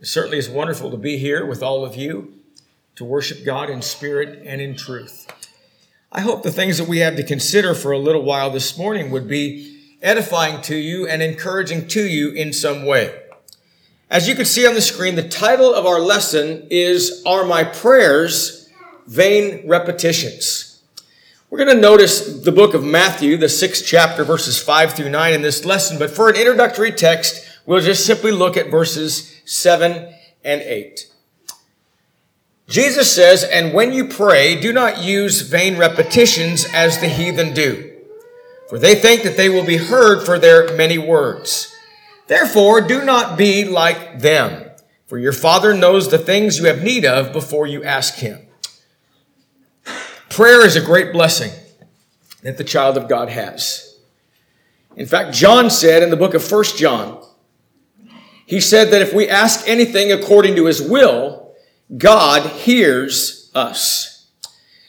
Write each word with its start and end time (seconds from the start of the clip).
It 0.00 0.06
certainly 0.06 0.38
is 0.38 0.48
wonderful 0.48 0.90
to 0.92 0.96
be 0.96 1.18
here 1.18 1.44
with 1.44 1.62
all 1.62 1.84
of 1.84 1.94
you 1.94 2.32
to 2.96 3.04
worship 3.04 3.44
God 3.44 3.68
in 3.68 3.82
spirit 3.82 4.42
and 4.46 4.58
in 4.58 4.74
truth. 4.74 5.30
I 6.10 6.22
hope 6.22 6.42
the 6.42 6.50
things 6.50 6.78
that 6.78 6.88
we 6.88 7.00
have 7.00 7.16
to 7.16 7.22
consider 7.22 7.74
for 7.74 7.92
a 7.92 7.98
little 7.98 8.22
while 8.22 8.48
this 8.48 8.78
morning 8.78 9.10
would 9.10 9.28
be 9.28 9.78
edifying 10.00 10.62
to 10.62 10.74
you 10.74 11.06
and 11.06 11.20
encouraging 11.20 11.86
to 11.88 12.02
you 12.02 12.30
in 12.30 12.54
some 12.54 12.86
way. 12.86 13.14
As 14.08 14.26
you 14.26 14.34
can 14.34 14.46
see 14.46 14.66
on 14.66 14.72
the 14.72 14.80
screen, 14.80 15.16
the 15.16 15.28
title 15.28 15.74
of 15.74 15.84
our 15.84 16.00
lesson 16.00 16.66
is 16.70 17.22
Are 17.26 17.44
My 17.44 17.62
Prayers 17.62 18.70
Vain 19.06 19.68
Repetitions? 19.68 20.82
We're 21.50 21.62
going 21.62 21.76
to 21.76 21.82
notice 21.82 22.42
the 22.42 22.52
book 22.52 22.72
of 22.72 22.82
Matthew, 22.82 23.36
the 23.36 23.50
sixth 23.50 23.84
chapter, 23.86 24.24
verses 24.24 24.58
five 24.58 24.94
through 24.94 25.10
nine 25.10 25.34
in 25.34 25.42
this 25.42 25.66
lesson. 25.66 25.98
But 25.98 26.10
for 26.10 26.30
an 26.30 26.36
introductory 26.36 26.90
text, 26.90 27.46
we'll 27.66 27.80
just 27.80 28.06
simply 28.06 28.32
look 28.32 28.56
at 28.56 28.70
verses 28.70 29.39
seven 29.50 30.14
and 30.44 30.60
eight. 30.62 31.10
Jesus 32.68 33.12
says, 33.12 33.42
And 33.42 33.74
when 33.74 33.92
you 33.92 34.06
pray, 34.06 34.58
do 34.58 34.72
not 34.72 35.02
use 35.02 35.40
vain 35.40 35.76
repetitions 35.76 36.64
as 36.72 37.00
the 37.00 37.08
heathen 37.08 37.52
do, 37.52 37.98
for 38.68 38.78
they 38.78 38.94
think 38.94 39.24
that 39.24 39.36
they 39.36 39.48
will 39.48 39.64
be 39.64 39.76
heard 39.76 40.24
for 40.24 40.38
their 40.38 40.76
many 40.76 40.98
words. 40.98 41.74
Therefore, 42.28 42.80
do 42.80 43.04
not 43.04 43.36
be 43.36 43.64
like 43.64 44.20
them, 44.20 44.70
for 45.06 45.18
your 45.18 45.32
Father 45.32 45.74
knows 45.74 46.08
the 46.08 46.18
things 46.18 46.58
you 46.58 46.66
have 46.66 46.84
need 46.84 47.04
of 47.04 47.32
before 47.32 47.66
you 47.66 47.82
ask 47.82 48.14
Him. 48.14 48.46
Prayer 50.28 50.64
is 50.64 50.76
a 50.76 50.80
great 50.80 51.12
blessing 51.12 51.50
that 52.44 52.56
the 52.56 52.62
child 52.62 52.96
of 52.96 53.08
God 53.08 53.30
has. 53.30 53.98
In 54.94 55.06
fact, 55.06 55.34
John 55.34 55.70
said 55.70 56.04
in 56.04 56.10
the 56.10 56.16
book 56.16 56.34
of 56.34 56.44
First 56.44 56.78
John, 56.78 57.20
he 58.50 58.60
said 58.60 58.90
that 58.90 59.00
if 59.00 59.14
we 59.14 59.28
ask 59.28 59.68
anything 59.68 60.10
according 60.10 60.56
to 60.56 60.66
his 60.66 60.82
will, 60.82 61.54
God 61.96 62.44
hears 62.50 63.48
us. 63.54 64.26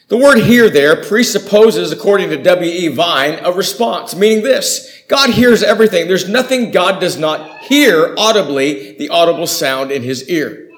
The 0.08 0.18
word 0.18 0.40
hear 0.40 0.68
there 0.68 0.96
presupposes, 0.96 1.92
according 1.92 2.32
to 2.32 2.42
W.E. 2.42 2.88
Vine, 2.88 3.38
a 3.44 3.52
response, 3.52 4.16
meaning 4.16 4.44
this 4.44 5.04
God 5.08 5.30
hears 5.30 5.62
everything. 5.62 6.08
There's 6.08 6.28
nothing 6.28 6.72
God 6.72 7.00
does 7.00 7.20
not 7.20 7.60
hear 7.60 8.16
audibly, 8.18 8.98
the 8.98 9.10
audible 9.10 9.46
sound 9.46 9.92
in 9.92 10.02
his 10.02 10.28
ear. 10.28 10.72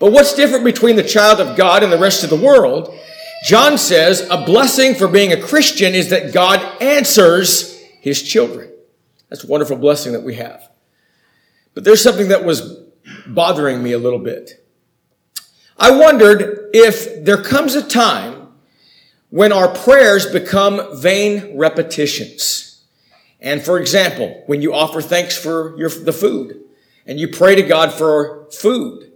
But 0.00 0.10
what's 0.10 0.34
different 0.34 0.64
between 0.64 0.96
the 0.96 1.04
child 1.04 1.38
of 1.38 1.56
God 1.56 1.84
and 1.84 1.92
the 1.92 1.98
rest 1.98 2.24
of 2.24 2.30
the 2.30 2.34
world? 2.34 2.92
John 3.44 3.78
says 3.78 4.26
a 4.28 4.44
blessing 4.44 4.96
for 4.96 5.06
being 5.06 5.32
a 5.32 5.40
Christian 5.40 5.94
is 5.94 6.10
that 6.10 6.32
God 6.32 6.82
answers 6.82 7.80
his 8.00 8.20
children. 8.20 8.68
That's 9.28 9.44
a 9.44 9.46
wonderful 9.46 9.76
blessing 9.76 10.12
that 10.14 10.24
we 10.24 10.34
have. 10.34 10.68
But 11.78 11.84
there's 11.84 12.02
something 12.02 12.30
that 12.30 12.44
was 12.44 12.76
bothering 13.24 13.80
me 13.84 13.92
a 13.92 13.98
little 13.98 14.18
bit. 14.18 14.66
I 15.78 15.92
wondered 15.92 16.70
if 16.74 17.24
there 17.24 17.40
comes 17.40 17.76
a 17.76 17.88
time 17.88 18.48
when 19.30 19.52
our 19.52 19.68
prayers 19.68 20.26
become 20.26 21.00
vain 21.00 21.56
repetitions. 21.56 22.82
And 23.38 23.62
for 23.62 23.78
example, 23.78 24.42
when 24.46 24.60
you 24.60 24.74
offer 24.74 25.00
thanks 25.00 25.38
for 25.38 25.78
your, 25.78 25.88
the 25.88 26.12
food 26.12 26.60
and 27.06 27.20
you 27.20 27.28
pray 27.28 27.54
to 27.54 27.62
God 27.62 27.92
for 27.92 28.48
food, 28.50 29.12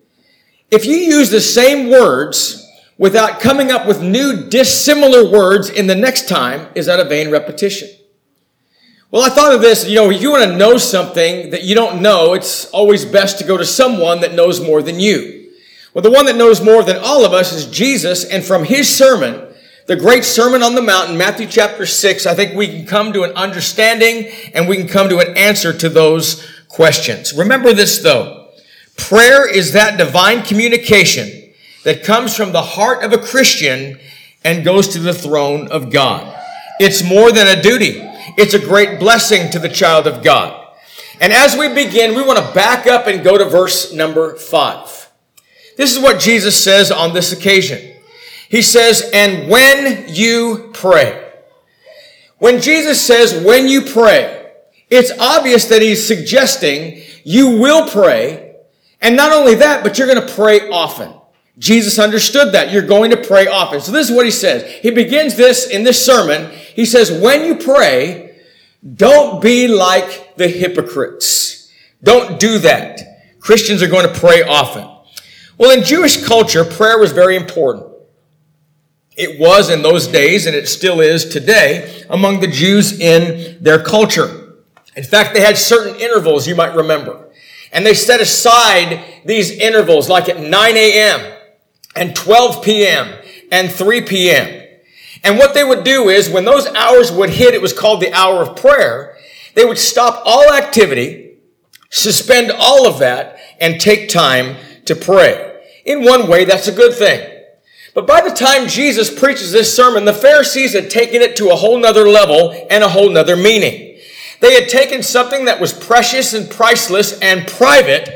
if 0.71 0.87
you 0.87 0.95
use 0.95 1.31
the 1.31 1.41
same 1.41 1.91
words 1.91 2.65
without 2.97 3.41
coming 3.41 3.73
up 3.73 3.89
with 3.89 4.01
new 4.01 4.49
dissimilar 4.49 5.29
words 5.29 5.69
in 5.69 5.89
the 5.89 5.97
next 5.97 6.29
time, 6.29 6.69
is 6.77 6.87
that 6.87 7.01
a 7.01 7.05
vain 7.05 7.29
repetition? 7.29 7.89
Well, 9.13 9.21
I 9.21 9.29
thought 9.29 9.55
of 9.55 9.61
this, 9.61 9.87
you 9.87 9.95
know, 9.95 10.09
if 10.09 10.23
you 10.23 10.31
want 10.31 10.51
to 10.51 10.57
know 10.57 10.79
something 10.79 11.51
that 11.51 11.65
you 11.65 11.75
don't 11.75 12.01
know, 12.01 12.33
it's 12.33 12.65
always 12.71 13.05
best 13.05 13.39
to 13.39 13.45
go 13.45 13.59
to 13.59 13.65
someone 13.67 14.23
that 14.23 14.33
knows 14.33 14.59
more 14.59 14.81
than 14.81 14.99
you. 14.99 15.51
Well, 15.93 16.01
the 16.01 16.11
one 16.11 16.25
that 16.25 16.37
knows 16.37 16.65
more 16.65 16.83
than 16.83 16.97
all 16.97 17.23
of 17.23 17.35
us 17.35 17.53
is 17.53 17.67
Jesus, 17.67 18.25
and 18.25 18.43
from 18.43 18.65
his 18.65 18.89
sermon, 18.89 19.53
the 19.87 19.97
great 19.97 20.25
Sermon 20.25 20.63
on 20.63 20.75
the 20.75 20.81
Mount, 20.81 21.15
Matthew 21.15 21.47
chapter 21.47 21.85
6, 21.85 22.25
I 22.25 22.35
think 22.35 22.55
we 22.55 22.67
can 22.69 22.87
come 22.87 23.13
to 23.13 23.25
an 23.25 23.33
understanding 23.33 24.33
and 24.55 24.67
we 24.67 24.79
can 24.79 24.89
come 24.89 25.11
to 25.11 25.19
an 25.19 25.37
answer 25.37 25.75
to 25.75 25.91
those 25.91 26.43
questions. 26.69 27.35
Remember 27.35 27.75
this 27.75 27.99
though. 27.99 28.49
Prayer 28.97 29.47
is 29.47 29.73
that 29.73 29.99
divine 29.99 30.43
communication 30.43 31.53
that 31.85 32.03
comes 32.03 32.35
from 32.35 32.53
the 32.53 32.63
heart 32.63 33.05
of 33.05 33.13
a 33.13 33.19
Christian 33.19 33.99
and 34.43 34.65
goes 34.65 34.89
to 34.89 34.99
the 34.99 35.13
throne 35.13 35.69
of 35.71 35.91
God. 35.91 36.35
It's 36.81 37.05
more 37.05 37.31
than 37.31 37.47
a 37.47 37.61
duty. 37.61 38.09
It's 38.37 38.55
a 38.55 38.59
great 38.59 38.99
blessing 38.99 39.51
to 39.51 39.59
the 39.59 39.69
child 39.69 40.07
of 40.07 40.23
God. 40.23 40.59
And 41.21 41.33
as 41.33 41.57
we 41.57 41.69
begin, 41.69 42.15
we 42.15 42.23
want 42.23 42.39
to 42.39 42.55
back 42.55 42.87
up 42.87 43.07
and 43.07 43.23
go 43.23 43.39
to 43.39 43.45
verse 43.45 43.93
number 43.93 44.37
five. 44.37 45.11
This 45.77 45.95
is 45.95 46.03
what 46.03 46.21
Jesus 46.21 46.63
says 46.63 46.91
on 46.91 47.15
this 47.15 47.33
occasion. 47.33 47.97
He 48.49 48.63
says, 48.63 49.11
and 49.15 49.49
when 49.49 50.07
you 50.09 50.71
pray. 50.75 51.31
When 52.39 52.61
Jesus 52.61 53.01
says, 53.01 53.45
when 53.45 53.69
you 53.69 53.83
pray, 53.83 54.53
it's 54.91 55.13
obvious 55.19 55.67
that 55.67 55.81
he's 55.81 56.07
suggesting 56.07 57.03
you 57.25 57.59
will 57.61 57.89
pray. 57.89 58.57
And 59.01 59.17
not 59.17 59.33
only 59.33 59.55
that, 59.57 59.83
but 59.83 59.97
you're 59.97 60.13
going 60.13 60.27
to 60.27 60.35
pray 60.35 60.69
often. 60.69 61.15
Jesus 61.59 61.99
understood 61.99 62.53
that. 62.53 62.73
You're 62.73 62.83
going 62.83 63.11
to 63.11 63.17
pray 63.17 63.47
often. 63.47 63.81
So 63.81 63.93
this 63.93 64.09
is 64.09 64.17
what 64.17 64.25
he 64.25 64.31
says. 64.31 64.65
He 64.81 64.91
begins 64.91 65.37
this 65.37 65.69
in 65.69 65.85
this 65.85 66.05
sermon. 66.05 66.51
He 66.51 66.87
says, 66.87 67.13
when 67.13 67.45
you 67.45 67.57
pray, 67.57 68.41
don't 68.95 69.43
be 69.43 69.69
like 69.69 70.37
the 70.37 70.49
hypocrites. 70.49 71.71
Don't 72.03 72.41
do 72.41 72.59
that. 72.61 73.01
Christians 73.41 73.83
are 73.83 73.89
going 73.89 74.07
to 74.07 74.19
pray 74.19 74.43
often. 74.43 74.89
Well, 75.59 75.77
in 75.77 75.85
Jewish 75.85 76.25
culture, 76.25 76.65
prayer 76.65 76.99
was 76.99 77.13
very 77.13 77.37
important. 77.37 77.89
It 79.15 79.39
was 79.39 79.69
in 79.69 79.83
those 79.83 80.07
days, 80.07 80.47
and 80.47 80.57
it 80.57 80.69
still 80.69 81.01
is 81.01 81.27
today, 81.27 82.03
among 82.09 82.41
the 82.41 82.47
Jews 82.47 82.99
in 82.99 83.63
their 83.63 83.83
culture. 83.83 84.55
In 84.97 85.05
fact, 85.05 85.35
they 85.35 85.41
had 85.41 85.59
certain 85.59 86.01
intervals 86.01 86.49
you 86.49 86.55
might 86.55 86.75
remember. 86.75 87.29
And 87.73 87.85
they 87.85 87.95
set 87.95 88.21
aside 88.21 89.05
these 89.27 89.51
intervals 89.51 90.09
like 90.09 90.29
at 90.31 90.41
9 90.41 90.77
a.m 90.77 91.33
and 91.95 92.15
12 92.17 92.63
p.m. 92.63 93.15
and 93.51 93.71
3 93.71 94.03
p.m. 94.03 94.63
And 95.25 95.39
what 95.39 95.55
they 95.55 95.65
would 95.65 95.85
do 95.85 96.09
is 96.09 96.29
when 96.29 96.45
those 96.45 96.67
hours 96.69 97.13
would 97.13 97.31
hit, 97.31 97.55
it 97.55 97.63
was 97.63 97.73
called 97.73 98.01
the 98.01 98.13
hour 98.13 98.43
of 98.43 98.57
prayer. 98.57 99.17
They 99.55 99.65
would 99.65 99.79
stop 99.79 100.23
all 100.25 100.53
activity, 100.53 101.37
suspend 101.91 102.51
all 102.51 102.87
of 102.87 102.99
that, 102.99 103.39
and 103.61 103.81
take 103.81 104.09
time 104.09 104.57
to 104.87 104.97
pray. 104.97 105.61
In 105.85 106.05
one 106.05 106.29
way, 106.29 106.45
that's 106.45 106.69
a 106.69 106.73
good 106.73 106.95
thing. 106.95 107.29
But 107.95 108.07
by 108.07 108.23
the 108.23 108.35
time 108.35 108.69
Jesus 108.69 109.13
preaches 109.17 109.53
this 109.53 109.75
sermon, 109.75 110.07
the 110.07 110.15
Pharisees 110.15 110.73
had 110.73 110.91
taken 110.91 111.21
it 111.21 111.37
to 111.37 111.51
a 111.51 111.57
whole 111.57 111.79
nother 111.79 112.09
level 112.09 112.67
and 112.71 112.83
a 112.83 112.89
whole 112.89 113.11
nother 113.11 113.37
meaning. 113.37 113.99
They 114.41 114.61
had 114.61 114.69
taken 114.69 115.03
something 115.03 115.45
that 115.45 115.61
was 115.61 115.73
precious 115.73 116.33
and 116.33 116.51
priceless 116.51 117.19
and 117.21 117.47
private, 117.47 118.09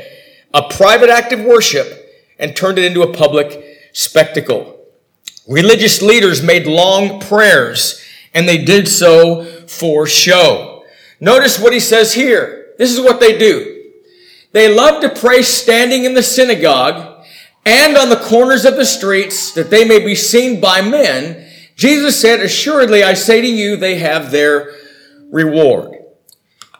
a 0.53 0.67
private 0.67 1.09
act 1.09 1.31
of 1.31 1.41
worship, 1.41 2.11
and 2.39 2.55
turned 2.55 2.79
it 2.79 2.85
into 2.85 3.03
a 3.03 3.13
public 3.13 3.66
spectacle. 3.97 4.79
Religious 5.47 6.03
leaders 6.03 6.43
made 6.43 6.67
long 6.67 7.19
prayers 7.19 7.99
and 8.31 8.47
they 8.47 8.63
did 8.63 8.87
so 8.87 9.43
for 9.65 10.05
show. 10.05 10.85
Notice 11.19 11.59
what 11.59 11.73
he 11.73 11.79
says 11.79 12.13
here. 12.13 12.75
This 12.77 12.93
is 12.93 13.01
what 13.01 13.19
they 13.19 13.39
do. 13.39 13.91
They 14.51 14.71
love 14.71 15.01
to 15.01 15.09
pray 15.09 15.41
standing 15.41 16.03
in 16.03 16.13
the 16.13 16.21
synagogue 16.21 17.25
and 17.65 17.97
on 17.97 18.09
the 18.09 18.17
corners 18.17 18.65
of 18.65 18.75
the 18.75 18.85
streets 18.85 19.53
that 19.53 19.71
they 19.71 19.83
may 19.83 19.97
be 19.97 20.13
seen 20.13 20.61
by 20.61 20.81
men. 20.81 21.49
Jesus 21.75 22.21
said, 22.21 22.39
assuredly, 22.41 23.03
I 23.03 23.15
say 23.15 23.41
to 23.41 23.47
you, 23.47 23.77
they 23.77 23.95
have 23.97 24.29
their 24.29 24.75
reward. 25.31 25.95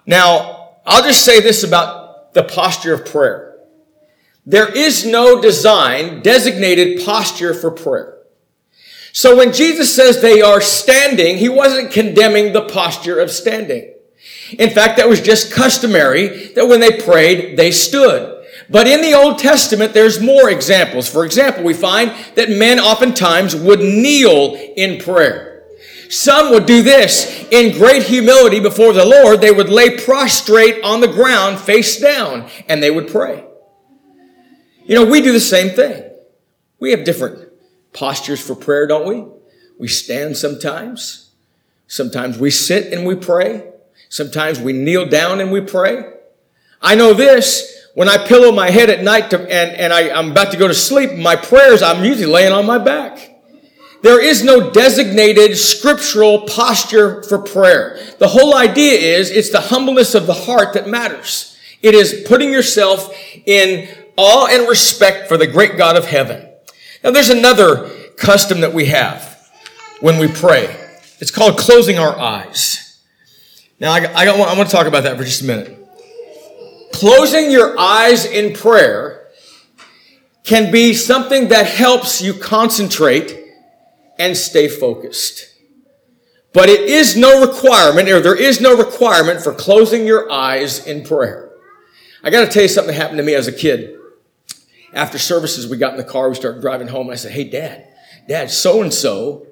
Now, 0.05 0.75
I'll 0.85 1.03
just 1.03 1.25
say 1.25 1.39
this 1.39 1.63
about 1.63 2.35
the 2.35 2.43
posture 2.43 2.93
of 2.93 3.07
prayer. 3.07 3.46
There 4.49 4.71
is 4.71 5.05
no 5.05 5.41
design, 5.41 6.21
designated 6.21 7.03
posture 7.03 7.53
for 7.53 7.69
prayer. 7.69 8.19
So 9.11 9.35
when 9.35 9.51
Jesus 9.51 9.93
says 9.93 10.21
they 10.21 10.41
are 10.41 10.61
standing, 10.61 11.37
he 11.37 11.49
wasn't 11.49 11.91
condemning 11.91 12.53
the 12.53 12.61
posture 12.61 13.19
of 13.19 13.29
standing. 13.29 13.93
In 14.57 14.69
fact, 14.69 14.97
that 14.97 15.09
was 15.09 15.19
just 15.19 15.51
customary 15.51 16.53
that 16.55 16.65
when 16.65 16.79
they 16.79 17.01
prayed, 17.01 17.57
they 17.57 17.71
stood. 17.71 18.45
But 18.69 18.87
in 18.87 19.01
the 19.01 19.15
Old 19.15 19.37
Testament, 19.37 19.93
there's 19.93 20.21
more 20.21 20.49
examples. 20.49 21.09
For 21.09 21.25
example, 21.25 21.65
we 21.65 21.73
find 21.73 22.13
that 22.35 22.49
men 22.49 22.79
oftentimes 22.79 23.53
would 23.53 23.81
kneel 23.81 24.55
in 24.77 25.01
prayer. 25.01 25.65
Some 26.09 26.51
would 26.51 26.65
do 26.65 26.83
this 26.83 27.45
in 27.51 27.77
great 27.77 28.03
humility 28.03 28.61
before 28.61 28.93
the 28.93 29.05
Lord. 29.05 29.41
They 29.41 29.51
would 29.51 29.69
lay 29.69 29.97
prostrate 29.97 30.81
on 30.85 31.01
the 31.01 31.07
ground, 31.09 31.59
face 31.59 31.99
down, 31.99 32.49
and 32.69 32.81
they 32.81 32.91
would 32.91 33.09
pray. 33.09 33.43
You 34.87 34.95
know, 34.95 35.05
we 35.05 35.21
do 35.21 35.33
the 35.33 35.39
same 35.39 35.75
thing. 35.75 36.01
We 36.79 36.91
have 36.91 37.03
different 37.03 37.51
postures 37.91 38.39
for 38.39 38.55
prayer, 38.55 38.87
don't 38.87 39.05
we? 39.05 39.25
We 39.77 39.89
stand 39.89 40.37
sometimes. 40.37 41.31
Sometimes 41.87 42.37
we 42.37 42.51
sit 42.51 42.93
and 42.93 43.05
we 43.05 43.15
pray. 43.15 43.69
Sometimes 44.07 44.61
we 44.61 44.71
kneel 44.71 45.05
down 45.05 45.41
and 45.41 45.51
we 45.51 45.59
pray. 45.59 46.13
I 46.81 46.95
know 46.95 47.13
this. 47.13 47.73
When 47.95 48.07
I 48.07 48.25
pillow 48.25 48.51
my 48.53 48.69
head 48.69 48.89
at 48.89 49.03
night 49.03 49.31
to, 49.31 49.41
and, 49.41 49.75
and 49.75 49.91
I, 49.91 50.09
I'm 50.11 50.31
about 50.31 50.51
to 50.51 50.57
go 50.57 50.67
to 50.67 50.73
sleep, 50.73 51.17
my 51.17 51.35
prayers, 51.35 51.81
I'm 51.81 52.05
usually 52.05 52.31
laying 52.31 52.53
on 52.53 52.65
my 52.65 52.77
back. 52.77 53.41
There 54.03 54.23
is 54.23 54.43
no 54.43 54.71
designated 54.71 55.57
scriptural 55.57 56.41
posture 56.41 57.23
for 57.23 57.39
prayer. 57.39 57.99
The 58.19 58.27
whole 58.27 58.55
idea 58.55 58.93
is 59.17 59.31
it's 59.31 59.49
the 59.49 59.59
humbleness 59.59 60.15
of 60.15 60.27
the 60.27 60.33
heart 60.33 60.73
that 60.73 60.87
matters. 60.87 61.57
It 61.81 61.93
is 61.93 62.23
putting 62.27 62.53
yourself 62.53 63.13
in 63.45 63.89
awe 64.17 64.47
and 64.47 64.67
respect 64.67 65.27
for 65.27 65.37
the 65.37 65.47
great 65.47 65.77
God 65.77 65.95
of 65.95 66.05
heaven. 66.05 66.49
Now 67.03 67.11
there's 67.11 67.29
another 67.29 67.89
custom 68.17 68.61
that 68.61 68.73
we 68.73 68.85
have 68.85 69.49
when 70.01 70.17
we 70.19 70.27
pray. 70.27 70.75
It's 71.19 71.31
called 71.31 71.57
closing 71.57 71.97
our 71.97 72.17
eyes. 72.17 73.01
Now 73.79 73.93
I, 73.93 73.99
I, 73.99 74.25
I 74.25 74.55
want 74.57 74.67
to 74.67 74.75
talk 74.75 74.87
about 74.87 75.03
that 75.03 75.17
for 75.17 75.23
just 75.23 75.41
a 75.41 75.45
minute. 75.45 75.77
Closing 76.91 77.51
your 77.51 77.77
eyes 77.79 78.25
in 78.25 78.53
prayer 78.53 79.27
can 80.43 80.71
be 80.71 80.93
something 80.93 81.49
that 81.49 81.67
helps 81.67 82.21
you 82.21 82.33
concentrate 82.33 83.37
and 84.17 84.35
stay 84.35 84.67
focused. 84.67 85.53
But 86.53 86.69
it 86.69 86.81
is 86.81 87.15
no 87.15 87.45
requirement, 87.45 88.09
or 88.09 88.19
there 88.19 88.35
is 88.35 88.59
no 88.59 88.75
requirement 88.75 89.41
for 89.41 89.53
closing 89.53 90.07
your 90.07 90.31
eyes 90.31 90.87
in 90.87 91.03
prayer. 91.03 91.51
I 92.23 92.29
got 92.29 92.45
to 92.45 92.51
tell 92.51 92.63
you 92.63 92.69
something 92.69 92.95
that 92.95 92.99
happened 92.99 93.19
to 93.19 93.23
me 93.23 93.35
as 93.35 93.47
a 93.47 93.51
kid. 93.51 93.96
After 94.97 95.19
services, 95.19 95.67
we 95.67 95.77
got 95.77 95.91
in 95.91 95.97
the 95.97 96.03
car, 96.03 96.27
we 96.27 96.35
started 96.35 96.59
driving 96.59 96.87
home, 96.87 97.07
and 97.07 97.13
I 97.13 97.15
said, 97.15 97.31
Hey, 97.31 97.43
Dad, 97.43 97.87
Dad, 98.27 98.49
so 98.49 98.81
and 98.81 98.93
so, 98.93 99.45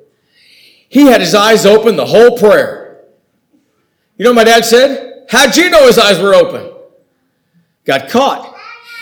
he 0.90 1.06
had 1.06 1.22
his 1.22 1.36
eyes 1.36 1.66
open 1.66 1.96
the 1.96 2.06
whole 2.06 2.38
prayer. 2.38 3.06
You 4.18 4.26
know 4.26 4.34
my 4.34 4.44
dad 4.44 4.66
said? 4.66 5.26
How'd 5.30 5.56
you 5.58 5.70
know 5.70 5.88
his 5.88 6.00
eyes 6.00 6.20
were 6.20 6.34
open? 6.34 6.72
Got 7.84 8.10
caught. 8.10 8.56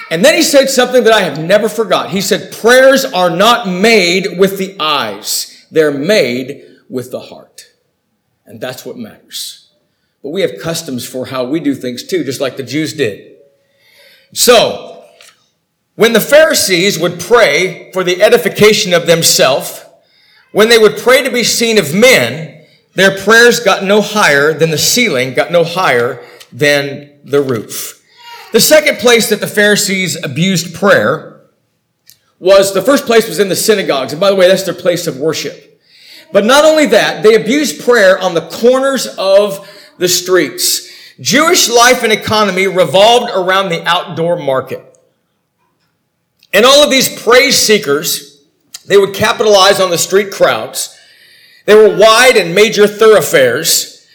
And 0.09 0.23
then 0.23 0.33
he 0.35 0.43
said 0.43 0.69
something 0.69 1.03
that 1.03 1.13
I 1.13 1.21
have 1.21 1.39
never 1.39 1.69
forgot. 1.69 2.09
He 2.09 2.21
said, 2.21 2.51
prayers 2.51 3.05
are 3.05 3.29
not 3.29 3.67
made 3.67 4.37
with 4.37 4.57
the 4.57 4.75
eyes. 4.79 5.65
They're 5.71 5.91
made 5.91 6.63
with 6.89 7.11
the 7.11 7.19
heart. 7.19 7.73
And 8.45 8.59
that's 8.59 8.85
what 8.85 8.97
matters. 8.97 9.69
But 10.21 10.29
we 10.29 10.41
have 10.41 10.59
customs 10.61 11.07
for 11.07 11.27
how 11.27 11.45
we 11.45 11.59
do 11.59 11.73
things 11.73 12.03
too, 12.03 12.23
just 12.23 12.41
like 12.41 12.57
the 12.57 12.63
Jews 12.63 12.93
did. 12.93 13.37
So, 14.33 14.92
when 15.95 16.13
the 16.13 16.21
Pharisees 16.21 16.97
would 16.97 17.19
pray 17.19 17.91
for 17.91 18.03
the 18.03 18.21
edification 18.21 18.93
of 18.93 19.05
themselves, 19.05 19.83
when 20.51 20.69
they 20.69 20.77
would 20.77 20.97
pray 20.97 21.23
to 21.23 21.31
be 21.31 21.43
seen 21.43 21.77
of 21.77 21.93
men, 21.93 22.65
their 22.95 23.17
prayers 23.17 23.59
got 23.59 23.83
no 23.83 24.01
higher 24.01 24.53
than 24.53 24.71
the 24.71 24.77
ceiling, 24.77 25.33
got 25.33 25.51
no 25.51 25.63
higher 25.63 26.23
than 26.51 27.19
the 27.23 27.41
roof. 27.41 28.03
The 28.51 28.59
second 28.59 28.99
place 28.99 29.29
that 29.29 29.39
the 29.39 29.47
Pharisees 29.47 30.23
abused 30.23 30.75
prayer 30.75 31.41
was 32.39 32.73
the 32.73 32.81
first 32.81 33.05
place 33.05 33.27
was 33.27 33.39
in 33.39 33.49
the 33.49 33.55
synagogues. 33.55 34.13
And 34.13 34.19
by 34.19 34.29
the 34.29 34.35
way, 34.35 34.47
that's 34.47 34.63
their 34.63 34.73
place 34.73 35.07
of 35.07 35.17
worship. 35.17 35.81
But 36.31 36.45
not 36.45 36.65
only 36.65 36.87
that, 36.87 37.23
they 37.23 37.35
abused 37.35 37.83
prayer 37.83 38.19
on 38.19 38.33
the 38.33 38.47
corners 38.47 39.07
of 39.17 39.67
the 39.97 40.07
streets. 40.07 40.91
Jewish 41.19 41.69
life 41.69 42.03
and 42.03 42.11
economy 42.11 42.67
revolved 42.67 43.31
around 43.33 43.69
the 43.69 43.87
outdoor 43.87 44.37
market. 44.37 44.92
And 46.53 46.65
all 46.65 46.83
of 46.83 46.91
these 46.91 47.21
praise 47.21 47.57
seekers, 47.57 48.45
they 48.85 48.97
would 48.97 49.13
capitalize 49.13 49.79
on 49.79 49.89
the 49.89 49.97
street 49.97 50.31
crowds. 50.31 50.97
They 51.65 51.75
were 51.75 51.97
wide 51.97 52.37
and 52.37 52.53
major 52.53 52.87
thoroughfares. 52.87 54.07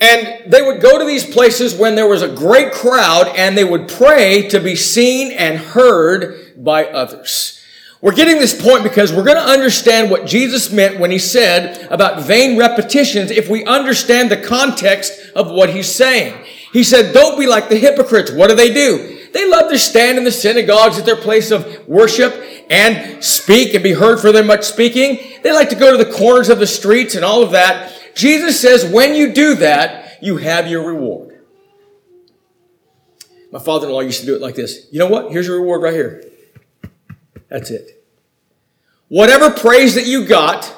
And 0.00 0.52
they 0.52 0.60
would 0.60 0.82
go 0.82 0.98
to 0.98 1.04
these 1.04 1.24
places 1.24 1.74
when 1.74 1.94
there 1.94 2.08
was 2.08 2.22
a 2.22 2.28
great 2.28 2.72
crowd 2.72 3.28
and 3.28 3.56
they 3.56 3.64
would 3.64 3.88
pray 3.88 4.48
to 4.48 4.60
be 4.60 4.74
seen 4.74 5.32
and 5.32 5.56
heard 5.56 6.62
by 6.62 6.86
others. 6.86 7.60
We're 8.00 8.12
getting 8.12 8.38
this 8.38 8.60
point 8.60 8.82
because 8.82 9.12
we're 9.12 9.24
going 9.24 9.38
to 9.38 9.42
understand 9.42 10.10
what 10.10 10.26
Jesus 10.26 10.70
meant 10.70 11.00
when 11.00 11.10
he 11.10 11.18
said 11.18 11.86
about 11.90 12.24
vain 12.24 12.58
repetitions 12.58 13.30
if 13.30 13.48
we 13.48 13.64
understand 13.64 14.30
the 14.30 14.36
context 14.36 15.12
of 15.34 15.50
what 15.50 15.70
he's 15.70 15.90
saying. 15.90 16.34
He 16.72 16.84
said, 16.84 17.14
don't 17.14 17.38
be 17.38 17.46
like 17.46 17.70
the 17.70 17.78
hypocrites. 17.78 18.30
What 18.30 18.50
do 18.50 18.56
they 18.56 18.74
do? 18.74 19.13
They 19.34 19.50
love 19.50 19.68
to 19.72 19.78
stand 19.80 20.16
in 20.16 20.22
the 20.22 20.30
synagogues 20.30 20.96
at 20.96 21.04
their 21.04 21.16
place 21.16 21.50
of 21.50 21.88
worship 21.88 22.40
and 22.70 23.22
speak 23.22 23.74
and 23.74 23.82
be 23.82 23.92
heard 23.92 24.20
for 24.20 24.30
their 24.30 24.44
much 24.44 24.62
speaking. 24.62 25.18
They 25.42 25.52
like 25.52 25.70
to 25.70 25.74
go 25.74 25.90
to 25.90 26.02
the 26.02 26.10
corners 26.10 26.48
of 26.48 26.60
the 26.60 26.68
streets 26.68 27.16
and 27.16 27.24
all 27.24 27.42
of 27.42 27.50
that. 27.50 27.92
Jesus 28.14 28.60
says, 28.60 28.86
when 28.86 29.16
you 29.16 29.32
do 29.32 29.56
that, 29.56 30.22
you 30.22 30.36
have 30.36 30.68
your 30.68 30.86
reward. 30.86 31.40
My 33.50 33.58
father-in-law 33.58 34.00
used 34.00 34.20
to 34.20 34.26
do 34.26 34.36
it 34.36 34.40
like 34.40 34.54
this. 34.54 34.86
You 34.92 35.00
know 35.00 35.08
what? 35.08 35.32
Here's 35.32 35.48
your 35.48 35.58
reward 35.58 35.82
right 35.82 35.92
here. 35.92 36.22
That's 37.48 37.72
it. 37.72 38.04
Whatever 39.08 39.50
praise 39.50 39.96
that 39.96 40.06
you 40.06 40.28
got 40.28 40.72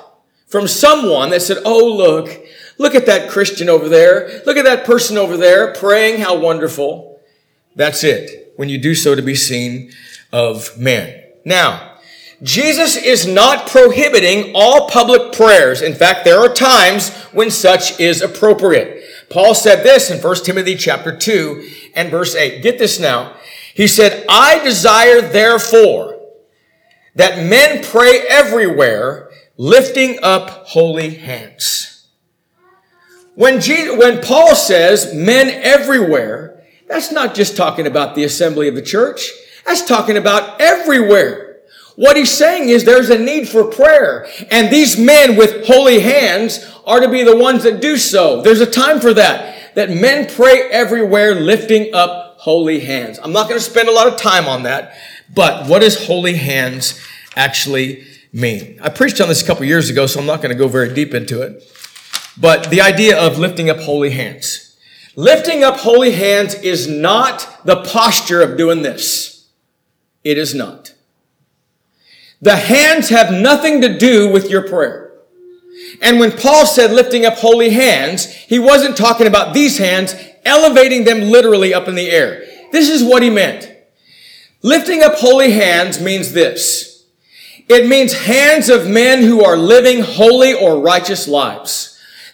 from 0.46 0.66
someone 0.66 1.28
that 1.28 1.42
said, 1.42 1.58
Oh, 1.66 1.84
look, 1.94 2.30
look 2.78 2.94
at 2.94 3.04
that 3.04 3.28
Christian 3.28 3.68
over 3.68 3.90
there. 3.90 4.42
Look 4.46 4.56
at 4.56 4.64
that 4.64 4.86
person 4.86 5.18
over 5.18 5.36
there 5.36 5.74
praying. 5.74 6.22
How 6.22 6.38
wonderful. 6.38 7.20
That's 7.74 8.02
it. 8.02 8.44
When 8.56 8.68
you 8.68 8.78
do 8.78 8.94
so 8.94 9.14
to 9.14 9.22
be 9.22 9.34
seen 9.34 9.92
of 10.32 10.76
men. 10.78 11.22
Now, 11.44 11.96
Jesus 12.42 12.96
is 12.96 13.26
not 13.26 13.66
prohibiting 13.66 14.52
all 14.54 14.88
public 14.88 15.32
prayers. 15.32 15.80
In 15.80 15.94
fact, 15.94 16.24
there 16.24 16.40
are 16.40 16.52
times 16.52 17.14
when 17.32 17.50
such 17.50 17.98
is 17.98 18.20
appropriate. 18.20 19.04
Paul 19.30 19.54
said 19.54 19.82
this 19.82 20.10
in 20.10 20.20
1 20.20 20.36
Timothy 20.44 20.76
chapter 20.76 21.16
2 21.16 21.70
and 21.94 22.10
verse 22.10 22.34
8. 22.34 22.62
Get 22.62 22.78
this 22.78 23.00
now. 23.00 23.34
He 23.74 23.86
said, 23.86 24.24
I 24.28 24.62
desire 24.62 25.20
therefore 25.22 26.20
that 27.14 27.46
men 27.48 27.82
pray 27.82 28.20
everywhere, 28.28 29.30
lifting 29.56 30.18
up 30.22 30.66
holy 30.66 31.14
hands. 31.14 32.06
When, 33.34 33.60
Jesus, 33.60 33.98
when 33.98 34.22
Paul 34.22 34.54
says 34.54 35.14
men 35.14 35.48
everywhere, 35.48 36.55
that's 36.88 37.10
not 37.10 37.34
just 37.34 37.56
talking 37.56 37.86
about 37.86 38.14
the 38.14 38.24
assembly 38.24 38.68
of 38.68 38.74
the 38.74 38.82
church. 38.82 39.30
That's 39.64 39.84
talking 39.84 40.16
about 40.16 40.60
everywhere. 40.60 41.58
What 41.96 42.16
he's 42.16 42.30
saying 42.30 42.68
is 42.68 42.84
there's 42.84 43.10
a 43.10 43.18
need 43.18 43.48
for 43.48 43.64
prayer. 43.64 44.26
And 44.50 44.70
these 44.70 44.98
men 44.98 45.36
with 45.36 45.66
holy 45.66 46.00
hands 46.00 46.64
are 46.86 47.00
to 47.00 47.08
be 47.08 47.24
the 47.24 47.36
ones 47.36 47.64
that 47.64 47.80
do 47.80 47.96
so. 47.96 48.42
There's 48.42 48.60
a 48.60 48.70
time 48.70 49.00
for 49.00 49.14
that. 49.14 49.74
That 49.74 49.90
men 49.90 50.28
pray 50.28 50.70
everywhere 50.70 51.34
lifting 51.34 51.92
up 51.94 52.36
holy 52.38 52.80
hands. 52.80 53.18
I'm 53.22 53.32
not 53.32 53.48
going 53.48 53.58
to 53.58 53.64
spend 53.64 53.88
a 53.88 53.92
lot 53.92 54.06
of 54.06 54.18
time 54.18 54.46
on 54.46 54.62
that. 54.62 54.94
But 55.34 55.68
what 55.68 55.80
does 55.80 56.06
holy 56.06 56.36
hands 56.36 57.00
actually 57.34 58.06
mean? 58.32 58.78
I 58.80 58.90
preached 58.90 59.20
on 59.20 59.28
this 59.28 59.42
a 59.42 59.46
couple 59.46 59.64
years 59.64 59.90
ago, 59.90 60.06
so 60.06 60.20
I'm 60.20 60.26
not 60.26 60.40
going 60.42 60.52
to 60.52 60.58
go 60.58 60.68
very 60.68 60.94
deep 60.94 61.14
into 61.14 61.42
it. 61.42 61.62
But 62.38 62.70
the 62.70 62.82
idea 62.82 63.18
of 63.18 63.38
lifting 63.38 63.70
up 63.70 63.78
holy 63.78 64.10
hands. 64.10 64.65
Lifting 65.16 65.64
up 65.64 65.78
holy 65.78 66.12
hands 66.12 66.54
is 66.54 66.86
not 66.86 67.64
the 67.64 67.82
posture 67.82 68.42
of 68.42 68.58
doing 68.58 68.82
this. 68.82 69.48
It 70.22 70.36
is 70.36 70.54
not. 70.54 70.94
The 72.42 72.56
hands 72.56 73.08
have 73.08 73.32
nothing 73.32 73.80
to 73.80 73.98
do 73.98 74.30
with 74.30 74.50
your 74.50 74.68
prayer. 74.68 75.12
And 76.02 76.20
when 76.20 76.32
Paul 76.32 76.66
said 76.66 76.92
lifting 76.92 77.24
up 77.24 77.38
holy 77.38 77.70
hands, 77.70 78.26
he 78.26 78.58
wasn't 78.58 78.96
talking 78.96 79.26
about 79.26 79.54
these 79.54 79.78
hands, 79.78 80.14
elevating 80.44 81.04
them 81.04 81.22
literally 81.22 81.72
up 81.72 81.88
in 81.88 81.94
the 81.94 82.10
air. 82.10 82.44
This 82.72 82.90
is 82.90 83.02
what 83.02 83.22
he 83.22 83.30
meant. 83.30 83.72
Lifting 84.62 85.02
up 85.02 85.14
holy 85.14 85.52
hands 85.52 86.00
means 86.00 86.32
this. 86.32 87.06
It 87.68 87.88
means 87.88 88.12
hands 88.12 88.68
of 88.68 88.88
men 88.88 89.22
who 89.22 89.44
are 89.44 89.56
living 89.56 90.02
holy 90.02 90.52
or 90.52 90.80
righteous 90.80 91.26
lives. 91.26 91.85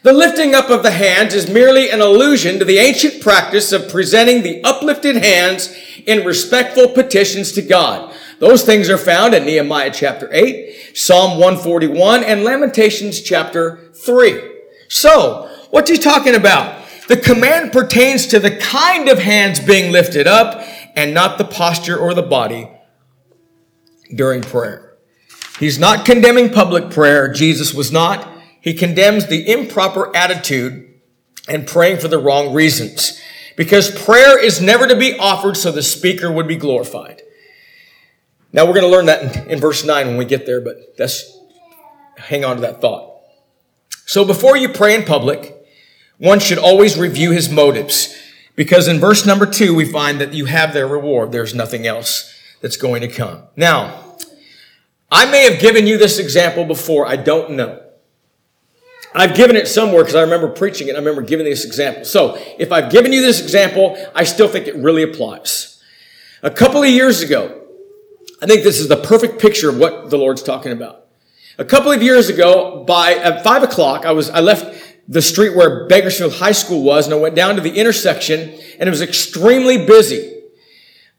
The 0.03 0.13
lifting 0.13 0.53
up 0.53 0.69
of 0.69 0.83
the 0.83 0.91
hands 0.91 1.33
is 1.33 1.49
merely 1.49 1.89
an 1.89 2.01
allusion 2.01 2.59
to 2.59 2.65
the 2.65 2.79
ancient 2.79 3.23
practice 3.23 3.71
of 3.71 3.89
presenting 3.89 4.43
the 4.43 4.63
uplifted 4.65 5.17
hands 5.17 5.77
in 6.07 6.27
respectful 6.27 6.89
petitions 6.89 7.53
to 7.53 7.63
God. 7.63 8.13
Those 8.41 8.65
things 8.65 8.91
are 8.91 8.99
found 8.99 9.33
in 9.33 9.45
Nehemiah 9.45 9.93
chapter 9.93 10.29
8, 10.33 10.97
Psalm 10.97 11.39
141, 11.39 12.25
and 12.25 12.43
Lamentations 12.43 13.21
chapter 13.21 13.93
3. 13.95 14.41
So, 14.89 15.49
what's 15.71 15.89
he 15.89 15.97
talking 15.97 16.35
about? 16.35 16.83
The 17.07 17.17
command 17.17 17.71
pertains 17.71 18.27
to 18.29 18.41
the 18.41 18.57
kind 18.57 19.09
of 19.09 19.21
hands 19.21 19.61
being 19.61 19.93
lifted 19.93 20.27
up 20.27 20.67
and 20.97 21.15
not 21.15 21.39
the 21.39 21.45
posture 21.45 21.97
or 21.97 22.13
the 22.13 22.23
body 22.23 22.69
during 24.13 24.43
prayer. 24.43 24.97
He's 25.61 25.79
not 25.79 26.05
condemning 26.05 26.51
public 26.51 26.91
prayer. 26.91 27.33
Jesus 27.33 27.73
was 27.73 27.93
not. 27.93 28.29
He 28.63 28.75
condemns 28.75 29.27
the 29.27 29.51
improper 29.51 30.15
attitude 30.17 30.89
and 31.49 31.67
praying 31.67 31.99
for 31.99 32.09
the 32.09 32.19
wrong 32.19 32.55
reasons. 32.55 33.21
Because 33.57 33.91
prayer 33.91 34.43
is 34.43 34.63
never 34.63 34.87
to 34.87 34.97
be 34.97 35.19
offered 35.19 35.57
so 35.57 35.71
the 35.71 35.83
speaker 35.83 36.31
would 36.31 36.49
be 36.49 36.57
glorified. 36.57 37.23
Now 38.53 38.65
we're 38.65 38.75
going 38.75 38.87
to 38.87 38.89
learn 38.89 39.07
that 39.07 39.37
in, 39.37 39.51
in 39.51 39.61
verse 39.61 39.85
9 39.85 40.07
when 40.07 40.17
we 40.17 40.25
get 40.25 40.47
there, 40.47 40.61
but 40.61 40.95
let's 40.97 41.39
hang 42.17 42.45
on 42.45 42.57
to 42.57 42.63
that 42.63 42.81
thought. 42.81 43.21
So 44.07 44.25
before 44.25 44.57
you 44.57 44.69
pray 44.69 44.95
in 44.95 45.03
public, 45.03 45.57
one 46.19 46.39
should 46.39 46.59
always 46.59 46.97
review 46.97 47.33
his 47.33 47.51
motives. 47.51 48.17
Because 48.55 48.87
in 48.87 49.01
verse 49.01 49.27
number 49.27 49.47
two, 49.47 49.75
we 49.75 49.85
find 49.85 50.21
that 50.21 50.35
you 50.35 50.45
have 50.45 50.73
their 50.73 50.87
reward. 50.87 51.33
There's 51.33 51.55
nothing 51.55 51.85
else 51.85 52.33
that's 52.61 52.77
going 52.77 53.01
to 53.01 53.09
come. 53.09 53.43
Now, 53.57 54.17
I 55.11 55.29
may 55.31 55.51
have 55.51 55.61
given 55.61 55.87
you 55.87 55.99
this 55.99 56.19
example 56.19 56.65
before. 56.65 57.07
I 57.07 57.17
don't 57.17 57.53
know. 57.53 57.82
I've 59.15 59.35
given 59.35 59.57
it 59.57 59.69
somewhere 59.69 60.03
because 60.03 60.15
I 60.15 60.23
remember 60.23 60.49
preaching 60.49 60.89
it. 60.89 60.95
I 60.95 60.99
remember 60.99 61.23
giving 61.23 61.45
this 61.45 61.65
example. 61.65 62.05
So 62.05 62.37
if 62.59 62.73
I've 62.73 62.91
given 62.91 63.13
you 63.13 63.21
this 63.21 63.41
example, 63.41 63.97
I 64.15 64.25
still 64.25 64.49
think 64.49 64.67
it 64.67 64.77
really 64.77 65.03
applies. 65.03 65.83
A 66.43 66.51
couple 66.51 66.83
of 66.83 66.89
years 66.89 67.21
ago, 67.21 67.63
I 68.43 68.47
think 68.47 68.65
this 68.65 68.81
is 68.81 68.89
the 68.89 68.97
perfect 68.97 69.41
picture 69.41 69.69
of 69.69 69.79
what 69.79 70.11
the 70.11 70.17
Lord's 70.17 70.43
talking 70.43 70.73
about. 70.73 71.07
A 71.59 71.65
couple 71.65 71.93
of 71.93 72.03
years 72.03 72.29
ago, 72.29 72.83
by 72.85 73.15
at 73.15 73.45
five 73.45 73.63
o'clock, 73.63 74.07
I 74.07 74.13
was 74.13 74.31
I 74.31 74.41
left 74.41 74.99
the 75.07 75.21
street 75.21 75.55
where 75.55 75.87
Bakersfield 75.87 76.33
High 76.33 76.53
School 76.53 76.83
was, 76.83 77.07
and 77.07 77.15
I 77.15 77.19
went 77.19 77.35
down 77.35 77.57
to 77.57 77.61
the 77.61 77.73
intersection, 77.73 78.41
and 78.79 78.89
it 78.89 78.91
was 78.91 79.03
extremely 79.03 79.85
busy. 79.87 80.41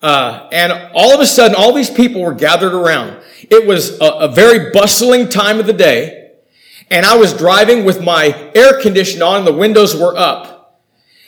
Uh, 0.02 0.50
and 0.52 0.74
all 0.94 1.14
of 1.14 1.22
a 1.22 1.26
sudden, 1.26 1.56
all 1.56 1.72
these 1.72 1.90
people 1.90 2.22
were 2.22 2.34
gathered 2.34 2.74
around. 2.74 3.22
It 3.50 3.66
was 3.66 4.00
a, 4.02 4.06
a 4.06 4.28
very 4.28 4.72
bustling 4.72 5.30
time 5.30 5.60
of 5.60 5.66
the 5.66 5.74
day 5.74 6.23
and 6.90 7.06
I 7.06 7.16
was 7.16 7.34
driving 7.34 7.86
with 7.86 8.02
my 8.02 8.52
air 8.56 8.80
conditioner 8.82 9.25
on 9.25 9.38
and 9.40 9.48
the 9.48 9.54
windows 9.54 9.96
were 9.96 10.16
up. 10.18 10.82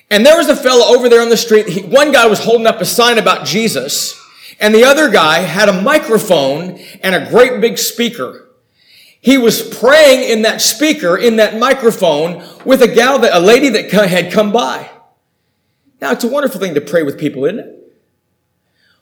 And 0.10 0.26
there 0.26 0.38
was 0.38 0.48
a 0.50 0.56
fellow 0.56 0.96
over 0.96 1.10
there 1.10 1.22
on 1.22 1.30
the 1.30 1.38
street. 1.38 1.68
He, 1.68 1.82
one 1.82 2.12
guy 2.12 2.28
was 2.28 2.40
holding 2.40 2.68
up 2.68 2.82
a 2.82 2.86
sign 2.86 3.18
about 3.18 3.46
Jesus 3.46 4.20
and 4.60 4.74
the 4.74 4.84
other 4.84 5.10
guy 5.10 5.40
had 5.40 5.70
a 5.70 5.82
microphone 5.82 6.80
and 7.02 7.16
a 7.16 7.30
great 7.30 7.60
big 7.60 7.78
speaker. 7.78 8.50
He 9.20 9.38
was 9.38 9.62
praying 9.62 10.30
in 10.30 10.44
that 10.44 10.62
speaker, 10.62 11.18
in 11.18 11.38
that 11.38 11.58
microphone 11.58 12.44
with 12.64 12.82
a 12.82 12.88
gal 12.88 13.20
that, 13.20 13.36
a 13.36 13.40
lady 13.40 13.70
that 13.70 13.92
had 13.92 14.32
come 14.32 14.52
by. 14.52 14.90
Now 16.00 16.12
it's 16.12 16.24
a 16.24 16.28
wonderful 16.28 16.60
thing 16.60 16.76
to 16.76 16.82
pray 16.82 17.04
with 17.04 17.18
people, 17.20 17.46
isn't 17.46 17.60
it? 17.60 17.76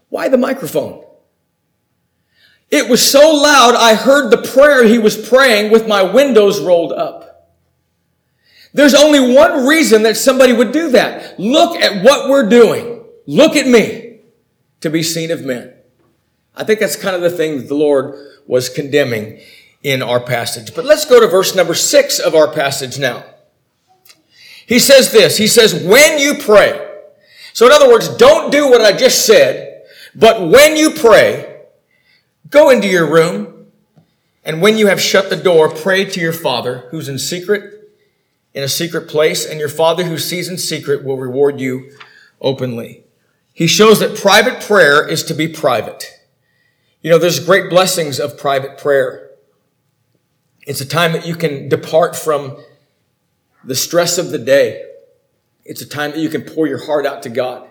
Why 0.10 0.30
the 0.30 0.38
microphone? 0.38 1.04
It 2.74 2.90
was 2.90 3.08
so 3.08 3.36
loud, 3.36 3.76
I 3.76 3.94
heard 3.94 4.32
the 4.32 4.42
prayer 4.42 4.84
he 4.84 4.98
was 4.98 5.16
praying 5.16 5.72
with 5.72 5.88
my 5.88 6.02
windows 6.02 6.60
rolled 6.60 6.92
up. 6.92 7.52
There's 8.74 8.96
only 8.96 9.36
one 9.36 9.68
reason 9.68 10.02
that 10.02 10.18
somebody 10.18 10.54
would 10.54 10.72
do 10.72 10.90
that. 10.90 11.40
Look 11.40 11.80
at 11.80 12.04
what 12.04 12.32
we're 12.32 12.50
doing. 12.50 13.04
Look 13.28 13.56
at 13.56 13.68
me 13.68 14.22
to 14.82 14.90
be 14.90 15.04
seen 15.04 15.30
of 15.30 15.46
men. 15.46 15.72
I 16.56 16.64
think 16.64 16.80
that's 16.80 16.96
kind 16.96 17.16
of 17.16 17.22
the 17.22 17.30
thing 17.30 17.60
that 17.60 17.68
the 17.68 17.76
Lord 17.76 18.16
was 18.48 18.70
condemning 18.70 19.40
in 19.84 20.02
our 20.02 20.20
passage. 20.20 20.74
But 20.74 20.86
let's 20.86 21.06
go 21.06 21.20
to 21.20 21.28
verse 21.28 21.54
number 21.54 21.76
six 21.76 22.18
of 22.18 22.34
our 22.34 22.52
passage 22.52 22.98
now. 22.98 23.24
He 24.66 24.80
says 24.80 25.12
this. 25.12 25.38
He 25.38 25.46
says, 25.46 25.76
when 25.86 26.18
you 26.18 26.40
pray. 26.44 26.90
So 27.54 27.68
in 27.68 27.72
other 27.72 27.88
words, 27.88 28.10
don't 28.18 28.52
do 28.52 28.68
what 28.68 28.82
I 28.82 28.94
just 28.94 29.28
said, 29.28 29.84
but 30.16 30.50
when 30.50 30.76
you 30.76 30.96
pray, 30.96 31.53
Go 32.54 32.70
into 32.70 32.88
your 32.88 33.12
room, 33.12 33.72
and 34.46 34.62
when 34.62 34.78
you 34.78 34.86
have 34.86 35.02
shut 35.02 35.32
the 35.32 35.36
door, 35.36 35.74
pray 35.74 36.06
to 36.06 36.20
your 36.20 36.32
Father 36.32 36.88
who's 36.92 37.10
in 37.10 37.18
secret, 37.18 37.92
in 38.54 38.62
a 38.62 38.68
secret 38.68 39.08
place, 39.08 39.44
and 39.44 39.60
your 39.60 39.70
Father 39.70 40.04
who 40.04 40.20
sees 40.20 40.48
in 40.48 40.60
secret 40.60 41.04
will 41.04 41.18
reward 41.18 41.60
you 41.60 41.90
openly. 42.40 43.06
He 43.54 43.66
shows 43.66 44.00
that 44.02 44.16
private 44.16 44.62
prayer 44.62 45.08
is 45.08 45.24
to 45.24 45.34
be 45.34 45.48
private. 45.48 46.06
You 47.02 47.10
know, 47.10 47.18
there's 47.18 47.40
great 47.40 47.72
blessings 47.72 48.20
of 48.20 48.38
private 48.38 48.78
prayer. 48.78 49.32
It's 50.68 50.80
a 50.80 50.86
time 50.86 51.14
that 51.14 51.26
you 51.26 51.34
can 51.34 51.70
depart 51.70 52.16
from 52.16 52.64
the 53.64 53.74
stress 53.74 54.20
of 54.20 54.30
the 54.30 54.38
day. 54.38 54.86
It's 55.66 55.82
a 55.82 55.90
time 55.90 56.12
that 56.12 56.20
you 56.20 56.30
can 56.30 56.44
pour 56.44 56.68
your 56.68 56.86
heart 56.86 57.08
out 57.08 57.24
to 57.24 57.30
God. 57.30 57.68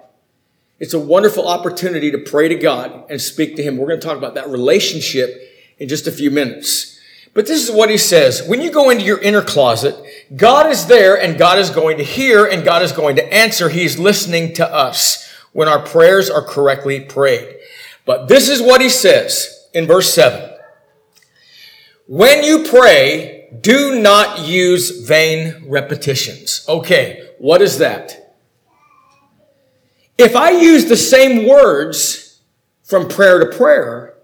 It's 0.83 0.95
a 0.95 0.99
wonderful 0.99 1.47
opportunity 1.47 2.11
to 2.11 2.19
pray 2.19 2.49
to 2.49 2.57
God 2.57 3.05
and 3.09 3.21
speak 3.21 3.55
to 3.55 3.63
Him. 3.63 3.77
We're 3.77 3.87
going 3.87 4.01
to 4.01 4.05
talk 4.05 4.19
about 4.19 4.35
that 4.35 4.49
relationship 4.49 5.41
in 5.79 5.89
just 5.89 6.09
a 6.09 6.13
few 6.13 6.29
minutes. 6.29 6.99
But 7.35 7.47
this 7.47 7.63
is 7.63 7.71
what 7.73 7.89
he 7.89 7.97
says. 7.97 8.43
When 8.49 8.61
you 8.61 8.73
go 8.73 8.91
into 8.91 9.05
your 9.05 9.21
inner 9.21 9.43
closet, 9.43 9.95
God 10.35 10.69
is 10.73 10.87
there 10.87 11.17
and 11.17 11.39
God 11.39 11.61
is 11.61 11.71
going 11.71 11.99
to 11.99 12.03
hear 12.03 12.47
and 12.47 12.65
God 12.65 12.83
is 12.83 12.91
going 12.91 13.15
to 13.15 13.33
answer. 13.33 13.69
He's 13.69 13.97
listening 13.97 14.55
to 14.55 14.67
us 14.67 15.31
when 15.53 15.69
our 15.69 15.79
prayers 15.79 16.29
are 16.29 16.43
correctly 16.43 16.99
prayed. 16.99 17.59
But 18.05 18.27
this 18.27 18.49
is 18.49 18.61
what 18.61 18.81
he 18.81 18.89
says 18.89 19.69
in 19.73 19.87
verse 19.87 20.13
7. 20.13 20.51
When 22.09 22.43
you 22.43 22.65
pray, 22.65 23.49
do 23.61 24.03
not 24.03 24.41
use 24.41 25.07
vain 25.07 25.63
repetitions. 25.69 26.65
Okay, 26.69 27.31
what 27.39 27.63
is 27.63 27.79
that? 27.79 28.22
If 30.23 30.37
I 30.37 30.51
use 30.51 30.85
the 30.85 30.97
same 30.97 31.49
words 31.49 32.41
from 32.85 33.09
prayer 33.09 33.41
to 33.41 33.57
prayer, 33.57 34.15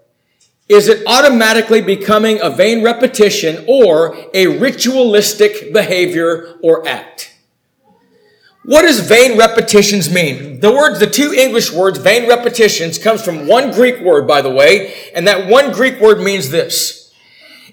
is 0.69 0.87
it 0.87 1.05
automatically 1.09 1.81
becoming 1.81 2.40
a 2.40 2.50
vain 2.50 2.85
repetition 2.85 3.64
or 3.67 4.17
a 4.33 4.47
ritualistic 4.47 5.73
behavior 5.73 6.55
or 6.62 6.87
act? 6.87 7.35
What 8.64 8.83
does 8.83 9.00
vain 9.00 9.37
repetitions 9.37 10.09
mean? 10.09 10.61
The 10.61 10.71
words, 10.71 11.00
the 11.00 11.11
two 11.11 11.33
English 11.33 11.73
words, 11.73 11.99
vain 11.99 12.28
repetitions, 12.28 12.97
comes 12.97 13.25
from 13.25 13.49
one 13.49 13.73
Greek 13.73 13.99
word, 13.99 14.28
by 14.28 14.40
the 14.40 14.52
way, 14.52 14.95
and 15.17 15.26
that 15.26 15.49
one 15.49 15.73
Greek 15.73 15.99
word 16.00 16.21
means 16.21 16.50
this. 16.50 17.12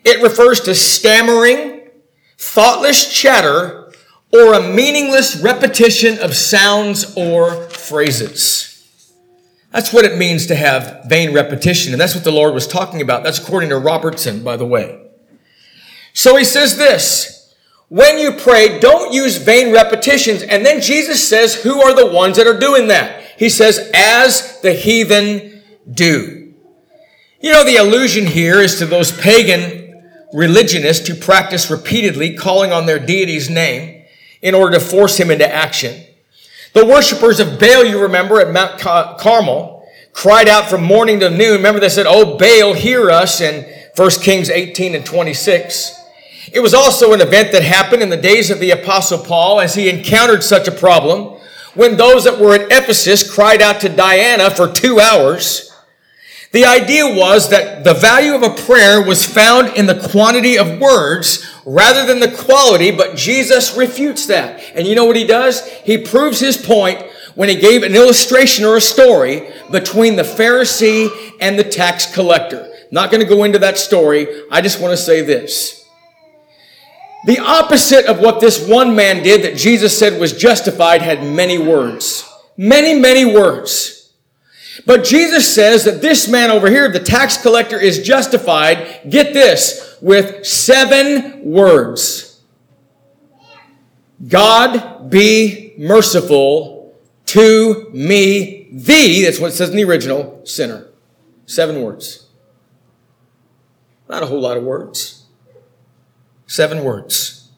It 0.04 0.24
refers 0.24 0.62
to 0.62 0.74
stammering, 0.74 1.90
thoughtless 2.40 3.14
chatter, 3.14 3.92
or 4.34 4.54
a 4.54 4.62
meaningless 4.74 5.36
repetition 5.36 6.18
of 6.20 6.36
sounds 6.36 7.16
or 7.16 7.65
phrases. 7.86 8.72
That's 9.72 9.92
what 9.92 10.06
it 10.06 10.18
means 10.18 10.48
to 10.48 10.56
have 10.56 11.04
vain 11.08 11.34
repetition. 11.34 11.92
And 11.94 12.02
that's 12.02 12.16
what 12.16 12.24
the 12.24 12.32
Lord 12.32 12.54
was 12.54 12.66
talking 12.66 13.02
about. 13.02 13.24
That's 13.24 13.40
according 13.40 13.70
to 13.70 13.78
Robertson, 13.78 14.44
by 14.44 14.56
the 14.56 14.66
way. 14.66 15.02
So 16.14 16.38
he 16.38 16.46
says 16.46 16.78
this, 16.78 17.54
when 17.90 18.18
you 18.18 18.32
pray, 18.32 18.80
don't 18.80 19.14
use 19.14 19.38
vain 19.38 19.74
repetitions. 19.74 20.42
And 20.42 20.66
then 20.66 20.82
Jesus 20.82 21.28
says, 21.28 21.56
who 21.56 21.82
are 21.82 21.94
the 21.94 22.08
ones 22.08 22.38
that 22.38 22.48
are 22.48 22.58
doing 22.58 22.88
that? 22.88 23.24
He 23.38 23.50
says, 23.50 23.92
as 23.94 24.62
the 24.62 24.74
heathen 24.74 25.62
do. 25.92 26.54
You 27.42 27.52
know, 27.52 27.66
the 27.66 27.76
allusion 27.76 28.26
here 28.26 28.60
is 28.60 28.80
to 28.80 28.86
those 28.86 29.12
pagan 29.12 30.04
religionists 30.34 31.08
who 31.08 31.16
practice 31.16 31.70
repeatedly 31.70 32.36
calling 32.36 32.72
on 32.72 32.86
their 32.86 32.98
deity's 32.98 33.50
name 33.50 34.04
in 34.42 34.56
order 34.56 34.80
to 34.80 34.84
force 34.84 35.20
him 35.20 35.30
into 35.30 35.48
action. 35.54 36.05
The 36.76 36.86
worshippers 36.86 37.40
of 37.40 37.58
Baal, 37.58 37.86
you 37.86 38.02
remember, 38.02 38.42
at 38.42 38.52
Mount 38.52 38.78
Carmel, 38.82 39.88
cried 40.12 40.50
out 40.50 40.70
from 40.70 40.84
morning 40.84 41.22
to 41.22 41.30
noon. 41.30 41.54
Remember, 41.54 41.80
they 41.80 41.88
said, 41.88 42.06
Oh, 42.06 42.38
Baal, 42.38 42.74
hear 42.74 43.10
us 43.10 43.40
in 43.40 43.64
1 43.96 44.10
Kings 44.22 44.50
18 44.50 44.94
and 44.94 45.06
26. 45.06 45.98
It 46.52 46.60
was 46.60 46.74
also 46.74 47.14
an 47.14 47.22
event 47.22 47.54
that 47.54 47.64
happened 47.64 48.02
in 48.02 48.10
the 48.10 48.18
days 48.18 48.52
of 48.52 48.60
the 48.60 48.72
Apostle 48.72 49.20
Paul 49.20 49.62
as 49.62 49.74
he 49.74 49.88
encountered 49.88 50.44
such 50.44 50.68
a 50.68 50.72
problem 50.72 51.40
when 51.76 51.96
those 51.96 52.26
that 52.26 52.40
were 52.40 52.56
at 52.56 52.70
Ephesus 52.70 53.34
cried 53.34 53.62
out 53.62 53.80
to 53.80 53.88
Diana 53.88 54.50
for 54.50 54.70
two 54.70 55.00
hours. 55.00 55.74
The 56.56 56.64
idea 56.64 57.06
was 57.06 57.50
that 57.50 57.84
the 57.84 57.94
value 57.94 58.34
of 58.34 58.42
a 58.42 58.50
prayer 58.50 59.06
was 59.06 59.26
found 59.26 59.76
in 59.76 59.88
the 59.88 60.08
quantity 60.10 60.58
of 60.58 60.80
words 60.80 61.46
rather 61.66 62.06
than 62.06 62.22
the 62.22 62.32
quality, 62.32 62.92
but 62.92 63.18
Jesus 63.18 63.76
refutes 63.76 64.28
that. 64.28 64.64
And 64.74 64.88
you 64.88 64.96
know 64.96 65.04
what 65.04 65.18
he 65.18 65.28
does? 65.28 65.68
He 65.84 65.98
proves 65.98 66.40
his 66.40 66.56
point 66.56 67.02
when 67.36 67.50
he 67.50 67.56
gave 67.56 67.84
an 67.84 67.94
illustration 67.94 68.64
or 68.64 68.78
a 68.78 68.82
story 68.82 69.52
between 69.70 70.16
the 70.16 70.24
Pharisee 70.24 71.10
and 71.42 71.60
the 71.60 71.64
tax 71.66 72.14
collector. 72.14 72.72
Not 72.90 73.12
going 73.12 73.20
to 73.20 73.28
go 73.28 73.44
into 73.44 73.60
that 73.60 73.78
story. 73.78 74.26
I 74.50 74.62
just 74.62 74.80
want 74.80 74.94
to 74.94 74.98
say 74.98 75.24
this. 75.24 75.86
The 77.26 77.40
opposite 77.40 78.06
of 78.06 78.20
what 78.20 78.40
this 78.40 78.66
one 78.66 78.96
man 78.96 79.24
did 79.24 79.44
that 79.44 79.58
Jesus 79.58 80.00
said 80.00 80.22
was 80.22 80.32
justified 80.32 81.02
had 81.02 81.22
many 81.22 81.58
words. 81.58 82.24
Many, 82.56 82.98
many 82.98 83.26
words. 83.26 84.05
But 84.86 85.04
Jesus 85.04 85.54
says 85.54 85.86
that 85.86 86.02
this 86.02 86.28
man 86.28 86.52
over 86.52 86.70
here, 86.70 86.90
the 86.92 87.00
tax 87.00 87.38
collector, 87.38 87.80
is 87.80 88.02
justified, 88.02 89.02
get 89.10 89.34
this, 89.34 89.98
with 90.02 90.46
seven 90.46 91.44
words. 91.44 92.42
God 94.28 95.10
be 95.10 95.74
merciful 95.78 96.96
to 97.28 97.90
me, 97.94 98.70
thee, 98.72 99.24
that's 99.24 99.40
what 99.40 99.52
it 99.52 99.56
says 99.56 99.70
in 99.70 99.78
the 99.78 99.84
original, 99.84 100.42
sinner. 100.46 100.88
Seven 101.46 101.82
words. 101.82 102.28
Not 104.08 104.24
a 104.24 104.26
whole 104.28 104.42
lot 104.42 104.58
of 104.58 104.64
words. 104.64 105.26
Seven 106.48 106.84
words. 106.84 107.50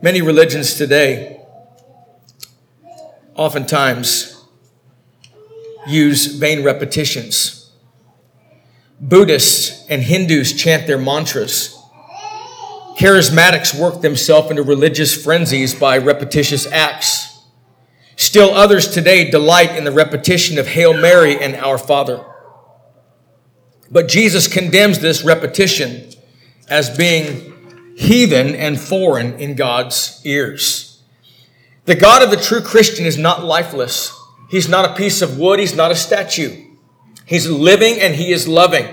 Many 0.00 0.20
religions 0.20 0.74
today, 0.74 1.40
oftentimes, 3.34 4.31
use 5.86 6.26
vain 6.26 6.62
repetitions. 6.64 7.70
Buddhists 9.00 9.84
and 9.88 10.02
Hindus 10.02 10.52
chant 10.52 10.86
their 10.86 10.98
mantras. 10.98 11.78
Charismatics 12.98 13.78
work 13.78 14.00
themselves 14.00 14.50
into 14.50 14.62
religious 14.62 15.20
frenzies 15.20 15.74
by 15.74 15.98
repetitious 15.98 16.66
acts. 16.70 17.40
Still 18.16 18.50
others 18.50 18.88
today 18.88 19.30
delight 19.30 19.76
in 19.76 19.84
the 19.84 19.90
repetition 19.90 20.58
of 20.58 20.68
Hail 20.68 20.94
Mary 20.94 21.36
and 21.42 21.56
Our 21.56 21.78
Father. 21.78 22.24
But 23.90 24.08
Jesus 24.08 24.46
condemns 24.46 25.00
this 25.00 25.24
repetition 25.24 26.10
as 26.68 26.96
being 26.96 27.94
heathen 27.96 28.54
and 28.54 28.80
foreign 28.80 29.38
in 29.40 29.54
God's 29.54 30.20
ears. 30.24 31.02
The 31.84 31.94
God 31.94 32.22
of 32.22 32.30
the 32.30 32.36
true 32.36 32.62
Christian 32.62 33.04
is 33.04 33.18
not 33.18 33.44
lifeless. 33.44 34.16
He's 34.52 34.68
not 34.68 34.84
a 34.84 34.94
piece 34.94 35.22
of 35.22 35.38
wood. 35.38 35.60
He's 35.60 35.74
not 35.74 35.90
a 35.90 35.96
statue. 35.96 36.66
He's 37.24 37.48
living 37.48 37.98
and 37.98 38.14
he 38.14 38.32
is 38.32 38.46
loving. 38.46 38.86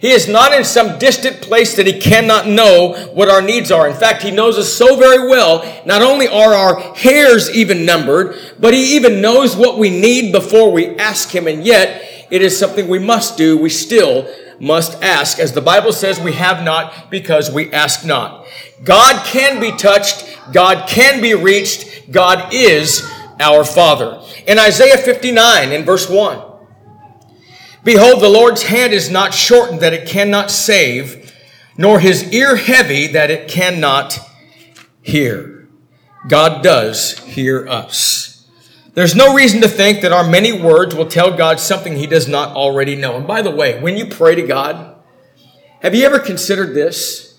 He 0.00 0.10
is 0.10 0.26
not 0.26 0.52
in 0.52 0.64
some 0.64 0.98
distant 0.98 1.40
place 1.40 1.76
that 1.76 1.86
he 1.86 2.00
cannot 2.00 2.48
know 2.48 2.92
what 3.14 3.30
our 3.30 3.40
needs 3.40 3.70
are. 3.70 3.88
In 3.88 3.94
fact, 3.94 4.24
he 4.24 4.32
knows 4.32 4.58
us 4.58 4.72
so 4.72 4.96
very 4.96 5.28
well. 5.28 5.64
Not 5.86 6.02
only 6.02 6.26
are 6.26 6.52
our 6.52 6.94
hairs 6.96 7.48
even 7.54 7.86
numbered, 7.86 8.36
but 8.58 8.74
he 8.74 8.96
even 8.96 9.20
knows 9.20 9.54
what 9.56 9.78
we 9.78 9.90
need 9.90 10.32
before 10.32 10.72
we 10.72 10.96
ask 10.96 11.32
him. 11.32 11.46
And 11.46 11.64
yet, 11.64 12.02
it 12.28 12.42
is 12.42 12.58
something 12.58 12.88
we 12.88 12.98
must 12.98 13.38
do. 13.38 13.56
We 13.56 13.70
still 13.70 14.28
must 14.58 15.00
ask. 15.04 15.38
As 15.38 15.52
the 15.52 15.60
Bible 15.60 15.92
says, 15.92 16.18
we 16.18 16.32
have 16.32 16.64
not 16.64 17.12
because 17.12 17.48
we 17.48 17.72
ask 17.72 18.04
not. 18.04 18.44
God 18.82 19.24
can 19.24 19.60
be 19.60 19.70
touched. 19.70 20.36
God 20.52 20.88
can 20.88 21.22
be 21.22 21.34
reached. 21.34 22.10
God 22.10 22.52
is 22.52 23.08
our 23.40 23.64
Father. 23.64 24.22
In 24.46 24.58
Isaiah 24.58 24.98
59 24.98 25.72
in 25.72 25.84
verse 25.84 26.08
1, 26.08 26.42
Behold, 27.84 28.20
the 28.20 28.28
Lord's 28.28 28.64
hand 28.64 28.92
is 28.92 29.10
not 29.10 29.32
shortened 29.32 29.80
that 29.80 29.92
it 29.92 30.08
cannot 30.08 30.50
save, 30.50 31.32
nor 31.76 32.00
his 32.00 32.32
ear 32.32 32.56
heavy 32.56 33.06
that 33.08 33.30
it 33.30 33.48
cannot 33.48 34.18
hear. 35.02 35.68
God 36.26 36.64
does 36.64 37.18
hear 37.20 37.68
us. 37.68 38.48
There's 38.94 39.14
no 39.14 39.34
reason 39.34 39.60
to 39.60 39.68
think 39.68 40.00
that 40.00 40.12
our 40.12 40.28
many 40.28 40.52
words 40.52 40.94
will 40.94 41.06
tell 41.06 41.36
God 41.36 41.60
something 41.60 41.94
he 41.94 42.06
does 42.06 42.26
not 42.26 42.56
already 42.56 42.96
know. 42.96 43.16
And 43.16 43.26
by 43.26 43.42
the 43.42 43.50
way, 43.50 43.80
when 43.80 43.96
you 43.96 44.06
pray 44.06 44.34
to 44.34 44.42
God, 44.42 44.96
have 45.80 45.94
you 45.94 46.04
ever 46.06 46.18
considered 46.18 46.74
this? 46.74 47.38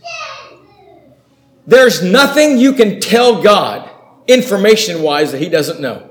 There's 1.66 2.02
nothing 2.02 2.58
you 2.58 2.72
can 2.74 3.02
tell 3.02 3.42
God 3.42 3.90
information 4.28 5.02
wise 5.02 5.32
that 5.32 5.42
he 5.42 5.50
doesn't 5.50 5.80
know. 5.80 6.10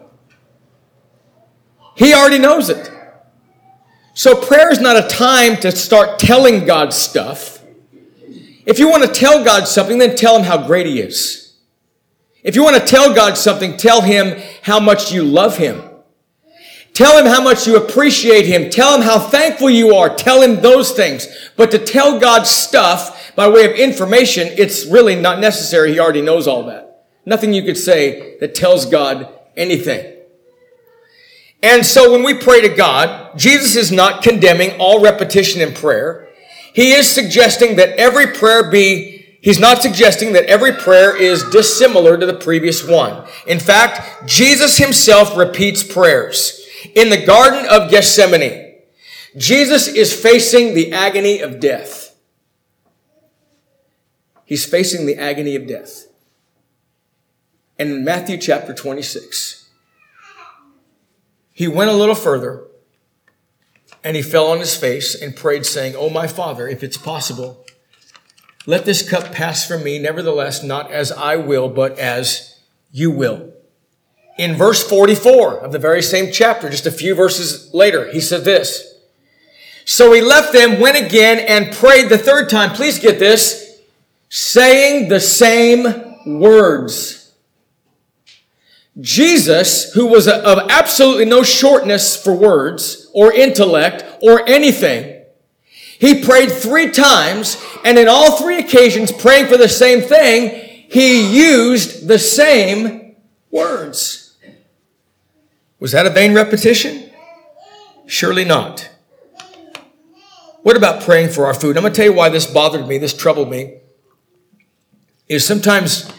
He 1.95 2.13
already 2.13 2.39
knows 2.39 2.69
it. 2.69 2.91
So 4.15 4.35
prayer 4.35 4.71
is 4.71 4.81
not 4.81 4.97
a 4.97 5.09
time 5.09 5.57
to 5.59 5.71
start 5.73 6.19
telling 6.19 6.65
God 6.67 6.93
stuff. 6.93 7.63
If 8.65 8.79
you 8.79 8.89
want 8.89 9.05
to 9.05 9.13
tell 9.13 9.45
God 9.45 9.69
something, 9.69 9.99
then 9.99 10.17
tell 10.17 10.37
him 10.37 10.45
how 10.45 10.67
great 10.67 10.87
he 10.87 11.01
is. 11.01 11.55
If 12.43 12.55
you 12.55 12.65
want 12.65 12.77
to 12.77 12.85
tell 12.85 13.15
God 13.15 13.37
something, 13.37 13.77
tell 13.77 14.03
him 14.03 14.41
how 14.63 14.81
much 14.81 15.13
you 15.13 15.23
love 15.23 15.57
him. 15.59 15.83
Tell 16.95 17.19
him 17.19 17.27
how 17.27 17.43
much 17.43 17.67
you 17.67 17.77
appreciate 17.77 18.47
him. 18.47 18.71
Tell 18.71 18.95
him 18.95 19.03
how 19.03 19.19
thankful 19.19 19.69
you 19.69 19.95
are. 19.97 20.15
Tell 20.15 20.41
him 20.41 20.63
those 20.63 20.93
things. 20.93 21.29
But 21.57 21.71
to 21.73 21.79
tell 21.79 22.19
God 22.19 22.47
stuff 22.47 23.35
by 23.37 23.49
way 23.49 23.67
of 23.67 23.73
information, 23.73 24.49
it's 24.57 24.87
really 24.87 25.15
not 25.15 25.41
necessary. 25.41 25.93
He 25.93 26.01
already 26.01 26.23
knows 26.23 26.47
all 26.47 26.65
that. 26.67 26.86
Nothing 27.27 27.53
you 27.53 27.65
could 27.65 27.77
say 27.77 28.39
that 28.39 28.55
tells 28.55 28.87
God 28.87 29.29
anything. 29.57 30.15
And 31.63 31.85
so 31.85 32.13
when 32.13 32.23
we 32.23 32.35
pray 32.35 32.61
to 32.61 32.69
God, 32.69 33.37
Jesus 33.37 33.75
is 33.75 33.91
not 33.91 34.23
condemning 34.23 34.79
all 34.79 35.03
repetition 35.03 35.61
in 35.61 35.75
prayer. 35.75 36.29
He 36.73 36.93
is 36.93 37.11
suggesting 37.11 37.77
that 37.77 37.99
every 37.99 38.29
prayer 38.29 38.71
be, 38.71 39.39
he's 39.41 39.59
not 39.59 39.83
suggesting 39.83 40.35
that 40.35 40.45
every 40.45 40.73
prayer 40.73 41.17
is 41.17 41.43
dissimilar 41.51 42.17
to 42.17 42.27
the 42.27 42.35
previous 42.35 42.87
one. 42.87 43.27
In 43.47 43.59
fact, 43.59 44.29
Jesus 44.29 44.79
himself 44.79 45.37
repeats 45.37 45.83
prayers. 45.83 46.65
In 46.95 47.11
the 47.11 47.25
Garden 47.25 47.67
of 47.69 47.91
Gethsemane, 47.91 48.77
Jesus 49.37 49.89
is 49.89 50.15
facing 50.15 50.75
the 50.75 50.93
agony 50.93 51.41
of 51.41 51.59
death. 51.59 52.17
He's 54.45 54.65
facing 54.65 55.07
the 55.07 55.17
agony 55.17 55.57
of 55.57 55.67
death. 55.67 56.06
In 57.79 58.05
Matthew 58.05 58.39
chapter 58.39 58.73
26, 58.73 59.69
he 61.53 61.69
went 61.69 61.91
a 61.91 61.95
little 61.95 62.15
further 62.15 62.65
and 64.03 64.17
he 64.17 64.23
fell 64.23 64.47
on 64.47 64.61
his 64.61 64.77
face 64.77 65.21
and 65.21 65.37
prayed, 65.37 65.67
saying, 65.67 65.95
Oh, 65.97 66.09
my 66.09 66.27
Father, 66.27 66.69
if 66.69 66.83
it's 66.83 66.97
possible, 66.97 67.67
let 68.65 68.85
this 68.85 69.09
cup 69.09 69.33
pass 69.33 69.67
from 69.67 69.85
me. 69.85 69.99
Nevertheless, 69.99 70.63
not 70.63 70.91
as 70.91 71.13
I 71.13 71.37
will, 71.37 71.69
but 71.69 71.99
as 71.99 72.61
you 72.93 73.11
will. 73.11 73.53
In 74.39 74.55
verse 74.55 74.87
44 74.87 75.61
of 75.61 75.73
the 75.73 75.79
very 75.79 76.03
same 76.03 76.31
chapter, 76.33 76.69
just 76.69 76.87
a 76.87 76.91
few 76.91 77.15
verses 77.15 77.73
later, 77.73 78.11
he 78.11 78.21
said 78.21 78.45
this. 78.45 78.95
So 79.85 80.13
he 80.13 80.21
left 80.21 80.53
them, 80.53 80.81
went 80.81 80.97
again, 80.97 81.39
and 81.39 81.75
prayed 81.75 82.09
the 82.09 82.19
third 82.19 82.51
time. 82.51 82.71
Please 82.71 82.99
get 82.99 83.19
this, 83.19 83.81
saying 84.29 85.09
the 85.09 85.21
same 85.21 85.85
words. 86.39 87.16
Jesus, 89.01 89.93
who 89.93 90.07
was 90.07 90.27
of 90.27 90.59
absolutely 90.71 91.27
no 91.27 91.43
shortness 91.43 92.17
for 92.21 92.35
words 92.35 93.11
or 93.13 93.33
intellect 93.33 94.05
or 94.23 94.49
anything, 94.49 95.25
he 95.99 96.23
prayed 96.23 96.51
three 96.51 96.91
times, 96.91 97.63
and 97.85 97.99
in 97.99 98.09
all 98.09 98.37
three 98.37 98.59
occasions, 98.59 99.11
praying 99.11 99.47
for 99.47 99.57
the 99.57 99.69
same 99.69 100.03
thing, 100.03 100.51
he 100.91 101.35
used 101.35 102.07
the 102.07 102.19
same 102.19 103.17
words. 103.51 104.37
Was 105.81 105.93
that 105.93 106.07
a 106.07 106.11
vain 106.11 106.35
repetition? 106.35 107.11
Surely 108.07 108.45
not. 108.45 108.89
What 110.63 110.77
about 110.77 111.03
praying 111.03 111.31
for 111.31 111.47
our 111.47 111.55
food? 111.55 111.77
I'm 111.77 111.83
going 111.83 111.93
to 111.93 111.97
tell 111.97 112.11
you 112.11 112.13
why 112.13 112.29
this 112.29 112.47
bothered 112.47 112.87
me, 112.87 112.99
this 112.99 113.17
troubled 113.17 113.51
me. 113.51 113.79
Is 115.29 115.45
sometimes 115.45 116.11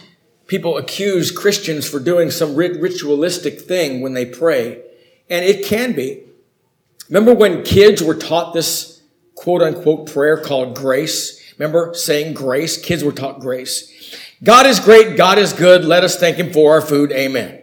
people 0.48 0.78
accuse 0.78 1.30
Christians 1.30 1.88
for 1.88 2.00
doing 2.00 2.32
some 2.32 2.56
ritualistic 2.56 3.60
thing 3.60 4.00
when 4.00 4.14
they 4.14 4.26
pray. 4.26 4.82
And 5.30 5.44
it 5.44 5.64
can 5.64 5.92
be. 5.92 6.24
Remember 7.08 7.34
when 7.34 7.62
kids 7.62 8.02
were 8.02 8.14
taught 8.14 8.54
this 8.54 9.02
quote 9.36 9.62
unquote 9.62 10.12
prayer 10.12 10.38
called 10.38 10.74
grace? 10.74 11.40
Remember 11.58 11.94
saying 11.94 12.34
grace? 12.34 12.80
Kids 12.80 13.04
were 13.04 13.12
taught 13.12 13.40
grace. 13.40 14.16
God 14.42 14.66
is 14.66 14.80
great. 14.80 15.16
God 15.16 15.38
is 15.38 15.52
good. 15.52 15.84
Let 15.84 16.02
us 16.02 16.18
thank 16.18 16.36
him 16.36 16.52
for 16.52 16.72
our 16.72 16.80
food. 16.80 17.12
Amen. 17.12 17.62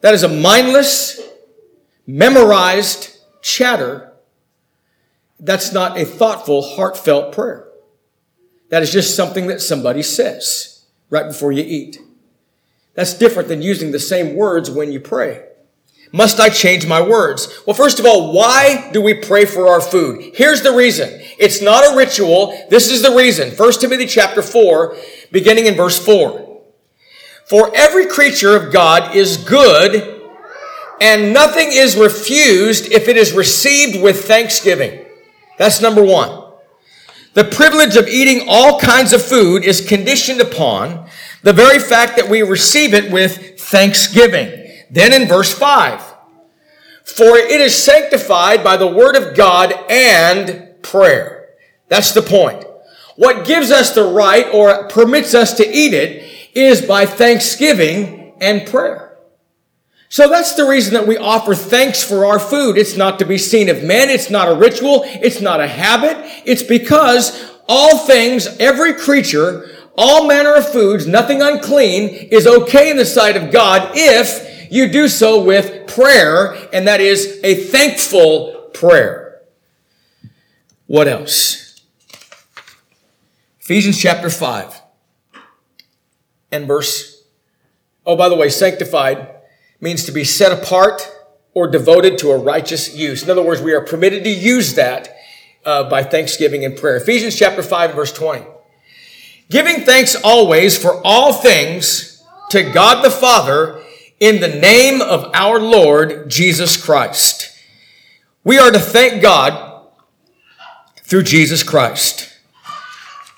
That 0.00 0.14
is 0.14 0.22
a 0.22 0.28
mindless, 0.28 1.20
memorized 2.06 3.18
chatter. 3.42 4.12
That's 5.38 5.72
not 5.72 5.98
a 5.98 6.04
thoughtful, 6.04 6.62
heartfelt 6.62 7.34
prayer. 7.34 7.68
That 8.70 8.82
is 8.82 8.90
just 8.90 9.14
something 9.14 9.48
that 9.48 9.60
somebody 9.60 10.02
says 10.02 10.71
right 11.12 11.28
before 11.28 11.52
you 11.52 11.62
eat. 11.62 12.00
That's 12.94 13.14
different 13.14 13.48
than 13.48 13.62
using 13.62 13.92
the 13.92 14.00
same 14.00 14.34
words 14.34 14.70
when 14.70 14.90
you 14.90 14.98
pray. 14.98 15.44
Must 16.10 16.40
I 16.40 16.48
change 16.48 16.86
my 16.86 17.00
words? 17.00 17.62
Well, 17.66 17.74
first 17.74 18.00
of 18.00 18.06
all, 18.06 18.32
why 18.32 18.90
do 18.92 19.00
we 19.00 19.14
pray 19.14 19.44
for 19.44 19.68
our 19.68 19.80
food? 19.80 20.32
Here's 20.34 20.62
the 20.62 20.72
reason. 20.72 21.08
It's 21.38 21.62
not 21.62 21.84
a 21.84 21.96
ritual. 21.96 22.66
This 22.70 22.90
is 22.90 23.02
the 23.02 23.14
reason. 23.14 23.50
1 23.50 23.72
Timothy 23.74 24.06
chapter 24.06 24.42
4, 24.42 24.96
beginning 25.30 25.66
in 25.66 25.74
verse 25.74 26.02
4. 26.02 26.60
For 27.46 27.70
every 27.74 28.06
creature 28.06 28.56
of 28.56 28.72
God 28.72 29.14
is 29.14 29.36
good, 29.36 30.22
and 31.00 31.32
nothing 31.34 31.68
is 31.72 31.96
refused 31.96 32.90
if 32.90 33.08
it 33.08 33.16
is 33.18 33.32
received 33.32 34.02
with 34.02 34.24
thanksgiving. 34.24 35.04
That's 35.58 35.82
number 35.82 36.02
one. 36.02 36.41
The 37.34 37.44
privilege 37.44 37.96
of 37.96 38.08
eating 38.08 38.46
all 38.48 38.78
kinds 38.78 39.12
of 39.12 39.22
food 39.22 39.64
is 39.64 39.86
conditioned 39.86 40.40
upon 40.40 41.08
the 41.42 41.52
very 41.52 41.78
fact 41.78 42.16
that 42.16 42.28
we 42.28 42.42
receive 42.42 42.92
it 42.92 43.10
with 43.10 43.58
thanksgiving. 43.58 44.84
Then 44.90 45.14
in 45.14 45.26
verse 45.26 45.52
5, 45.52 46.00
for 47.04 47.36
it 47.36 47.60
is 47.60 47.82
sanctified 47.82 48.62
by 48.62 48.76
the 48.76 48.86
word 48.86 49.16
of 49.16 49.34
God 49.34 49.72
and 49.90 50.82
prayer. 50.82 51.48
That's 51.88 52.12
the 52.12 52.22
point. 52.22 52.64
What 53.16 53.46
gives 53.46 53.70
us 53.70 53.94
the 53.94 54.04
right 54.04 54.46
or 54.52 54.88
permits 54.88 55.34
us 55.34 55.54
to 55.54 55.66
eat 55.66 55.94
it 55.94 56.30
is 56.54 56.82
by 56.82 57.06
thanksgiving 57.06 58.34
and 58.40 58.66
prayer. 58.66 59.11
So 60.12 60.28
that's 60.28 60.52
the 60.52 60.66
reason 60.66 60.92
that 60.92 61.06
we 61.06 61.16
offer 61.16 61.54
thanks 61.54 62.02
for 62.02 62.26
our 62.26 62.38
food. 62.38 62.76
It's 62.76 62.98
not 62.98 63.18
to 63.20 63.24
be 63.24 63.38
seen 63.38 63.70
of 63.70 63.82
men. 63.82 64.10
It's 64.10 64.28
not 64.28 64.46
a 64.46 64.54
ritual. 64.54 65.04
It's 65.06 65.40
not 65.40 65.58
a 65.58 65.66
habit. 65.66 66.18
It's 66.44 66.62
because 66.62 67.50
all 67.66 67.96
things, 67.96 68.46
every 68.60 68.92
creature, 68.92 69.70
all 69.96 70.28
manner 70.28 70.54
of 70.54 70.70
foods, 70.70 71.06
nothing 71.06 71.40
unclean 71.40 72.10
is 72.30 72.46
okay 72.46 72.90
in 72.90 72.98
the 72.98 73.06
sight 73.06 73.38
of 73.38 73.50
God 73.50 73.92
if 73.94 74.70
you 74.70 74.92
do 74.92 75.08
so 75.08 75.42
with 75.42 75.86
prayer, 75.86 76.58
and 76.74 76.86
that 76.86 77.00
is 77.00 77.40
a 77.42 77.54
thankful 77.54 78.68
prayer. 78.74 79.40
What 80.88 81.08
else? 81.08 81.80
Ephesians 83.60 83.98
chapter 83.98 84.28
5 84.28 84.78
and 86.50 86.66
verse, 86.66 87.24
oh, 88.04 88.14
by 88.14 88.28
the 88.28 88.36
way, 88.36 88.50
sanctified 88.50 89.31
means 89.82 90.04
to 90.04 90.12
be 90.12 90.24
set 90.24 90.52
apart 90.52 91.06
or 91.52 91.66
devoted 91.66 92.16
to 92.16 92.30
a 92.30 92.38
righteous 92.38 92.96
use. 92.96 93.22
In 93.22 93.28
other 93.28 93.42
words, 93.42 93.60
we 93.60 93.74
are 93.74 93.82
permitted 93.82 94.24
to 94.24 94.30
use 94.30 94.74
that 94.76 95.14
uh, 95.66 95.90
by 95.90 96.02
thanksgiving 96.02 96.64
and 96.64 96.76
prayer. 96.76 96.96
Ephesians 96.96 97.36
chapter 97.36 97.62
5 97.62 97.94
verse 97.94 98.12
20. 98.12 98.46
Giving 99.50 99.84
thanks 99.84 100.14
always 100.14 100.78
for 100.80 101.00
all 101.04 101.34
things 101.34 102.22
to 102.50 102.62
God 102.62 103.04
the 103.04 103.10
Father 103.10 103.82
in 104.20 104.40
the 104.40 104.48
name 104.48 105.02
of 105.02 105.30
our 105.34 105.58
Lord 105.58 106.30
Jesus 106.30 106.82
Christ. 106.82 107.50
We 108.44 108.58
are 108.58 108.70
to 108.70 108.78
thank 108.78 109.20
God 109.20 109.88
through 111.02 111.24
Jesus 111.24 111.62
Christ. 111.62 112.32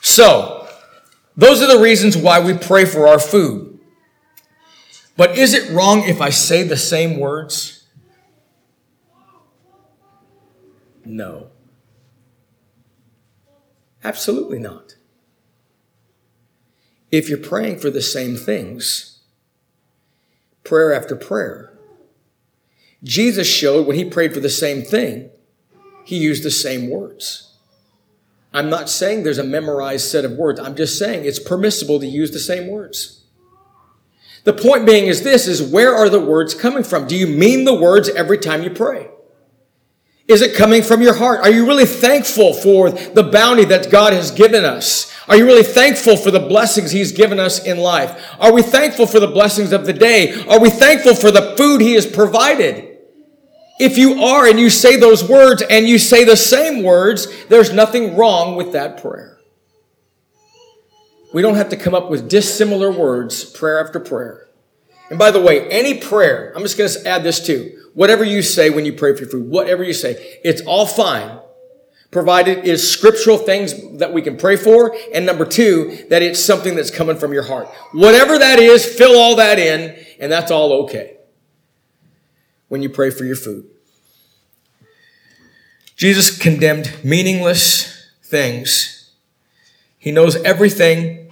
So, 0.03 0.69
those 1.37 1.63
are 1.63 1.67
the 1.67 1.83
reasons 1.83 2.17
why 2.17 2.39
we 2.39 2.55
pray 2.55 2.85
for 2.85 3.09
our 3.09 3.19
food. 3.19 3.64
But 5.17 5.39
is 5.39 5.55
it 5.55 5.71
wrong 5.71 6.03
if 6.03 6.21
I 6.21 6.31
say 6.31 6.63
the 6.63 6.77
same 6.77 7.19
words? 7.19 7.87
No. 11.05 11.49
Absolutely 14.03 14.59
not. 14.59 14.97
If 17.11 17.29
you're 17.29 17.39
praying 17.39 17.79
for 17.79 17.91
the 17.91 18.03
same 18.03 18.37
things, 18.37 19.21
prayer 20.65 20.93
after 20.93 21.15
prayer, 21.15 21.79
Jesus 23.03 23.47
showed 23.47 23.87
when 23.87 23.97
he 23.97 24.05
prayed 24.05 24.35
for 24.35 24.41
the 24.41 24.49
same 24.49 24.83
thing, 24.83 25.31
he 26.05 26.19
used 26.19 26.43
the 26.43 26.51
same 26.51 26.91
words. 26.91 27.53
I'm 28.53 28.71
not 28.71 28.89
saying 28.89 29.23
there's 29.23 29.39
a 29.39 29.45
memorized 29.45 30.11
set 30.11 30.25
of 30.25 30.33
words. 30.33 30.61
I'm 30.61 30.77
just 30.77 30.99
saying 30.99 31.25
it's 31.25 31.39
permissible 31.39 32.01
to 32.01 32.07
use 32.07 32.31
the 32.31 32.39
same 32.39 32.69
words. 32.69 33.24
The 34.45 34.53
point 34.53 34.87
being 34.87 35.07
is 35.07 35.23
this, 35.23 35.47
is 35.47 35.63
where 35.63 35.95
are 35.95 36.09
the 36.09 36.21
words 36.21 36.55
coming 36.55 36.85
from? 36.85 37.07
Do 37.07 37.17
you 37.17 37.27
mean 37.27 37.65
the 37.65 37.75
words 37.75 38.09
every 38.11 38.39
time 38.39 38.63
you 38.63 38.71
pray? 38.71 39.09
Is 40.29 40.41
it 40.41 40.55
coming 40.55 40.83
from 40.83 41.03
your 41.03 41.15
heart? 41.15 41.41
Are 41.41 41.51
you 41.51 41.67
really 41.67 41.87
thankful 41.87 42.55
for 42.55 42.91
the 42.91 43.23
bounty 43.23 43.65
that 43.67 43.91
God 43.91 44.13
has 44.13 44.31
given 44.31 44.65
us? 44.65 45.13
Are 45.29 45.37
you 45.37 45.47
really 45.47 45.63
thankful 45.63 46.17
for 46.17 46.31
the 46.31 46.41
blessings 46.41 46.91
He's 46.91 47.13
given 47.13 47.39
us 47.39 47.65
in 47.65 47.79
life? 47.79 48.35
Are 48.39 48.53
we 48.53 48.63
thankful 48.63 49.07
for 49.07 49.21
the 49.21 49.27
blessings 49.27 49.73
of 49.73 49.87
the 49.87 49.93
day? 49.93 50.45
Are 50.47 50.61
we 50.61 50.71
thankful 50.71 51.15
for 51.15 51.31
the 51.31 51.55
food 51.57 51.81
He 51.81 51.95
has 51.95 52.07
provided? 52.07 52.99
If 53.79 53.99
you 53.99 54.23
are 54.23 54.47
and 54.47 54.61
you 54.61 54.71
say 54.71 54.97
those 54.97 55.27
words 55.29 55.63
and 55.69 55.87
you 55.87 55.99
say 55.99 56.25
the 56.25 56.37
same 56.37 56.83
words, 56.83 57.47
there's 57.47 57.73
nothing 57.73 58.17
wrong 58.17 58.57
with 58.57 58.73
that 58.73 59.01
prayer. 59.03 59.34
We 61.35 61.43
don't 61.43 61.57
have 61.57 61.71
to 61.71 61.77
come 61.77 61.97
up 61.97 62.11
with 62.11 62.29
dissimilar 62.29 62.93
words 62.93 63.45
prayer 63.45 63.85
after 63.85 63.99
prayer. 63.99 64.47
And 65.11 65.19
by 65.19 65.33
the 65.33 65.41
way, 65.41 65.69
any 65.69 65.99
prayer, 65.99 66.53
I'm 66.55 66.63
just 66.63 66.79
going 66.79 66.89
to 66.89 67.09
add 67.09 67.25
this 67.25 67.45
too. 67.45 67.91
Whatever 67.93 68.23
you 68.23 68.41
say 68.41 68.71
when 68.71 68.87
you 68.87 68.93
pray 68.93 69.15
for 69.15 69.23
your 69.23 69.31
food, 69.31 69.51
whatever 69.51 69.83
you 69.83 69.95
say, 69.95 70.39
it's 70.45 70.63
all 70.63 70.87
fine, 70.87 71.41
provided 72.13 72.65
it's 72.65 72.85
scriptural 72.85 73.37
things 73.37 73.99
that 73.99 74.13
we 74.13 74.23
can 74.23 74.37
pray 74.37 74.55
for. 74.55 74.97
And 75.13 75.27
number 75.27 75.45
two, 75.45 76.07
that 76.09 76.23
it's 76.23 76.39
something 76.39 76.77
that's 76.77 76.93
coming 76.93 77.17
from 77.17 77.33
your 77.33 77.43
heart. 77.43 77.67
Whatever 77.91 78.39
that 78.39 78.61
is, 78.61 78.87
fill 78.87 79.19
all 79.19 79.35
that 79.37 79.59
in, 79.59 79.99
and 80.21 80.31
that's 80.31 80.53
all 80.53 80.85
okay 80.85 81.17
when 82.69 82.81
you 82.81 82.89
pray 82.89 83.11
for 83.11 83.25
your 83.25 83.37
food. 83.37 83.69
Jesus 85.97 86.39
condemned 86.39 86.95
meaningless 87.03 88.09
things. 88.23 89.11
He 89.99 90.13
knows 90.13 90.37
everything, 90.43 91.24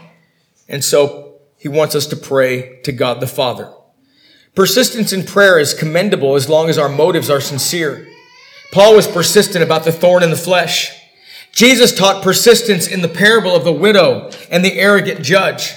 and 0.73 0.83
so 0.83 1.41
he 1.59 1.69
wants 1.69 1.95
us 1.95 2.07
to 2.07 2.17
pray 2.17 2.81
to 2.83 2.91
God 2.91 3.21
the 3.21 3.27
Father. 3.29 3.73
Persistence 4.55 5.13
in 5.13 5.25
prayer 5.25 5.59
is 5.59 5.75
commendable 5.75 6.35
as 6.35 6.49
long 6.49 6.69
as 6.69 6.79
our 6.79 6.89
motives 6.89 7.31
are 7.31 7.41
sincere. 7.41 8.09
Paul 8.73 8.97
was 8.97 9.07
persistent 9.07 9.63
about 9.63 9.85
the 9.85 9.93
thorn 9.93 10.23
in 10.23 10.31
the 10.31 10.37
flesh. 10.37 10.99
Jesus 11.53 11.95
taught 11.95 12.25
persistence 12.25 12.89
in 12.89 13.03
the 13.03 13.09
parable 13.09 13.55
of 13.55 13.65
the 13.65 13.73
widow 13.73 14.31
and 14.51 14.65
the 14.65 14.79
arrogant 14.79 15.23
judge. 15.23 15.75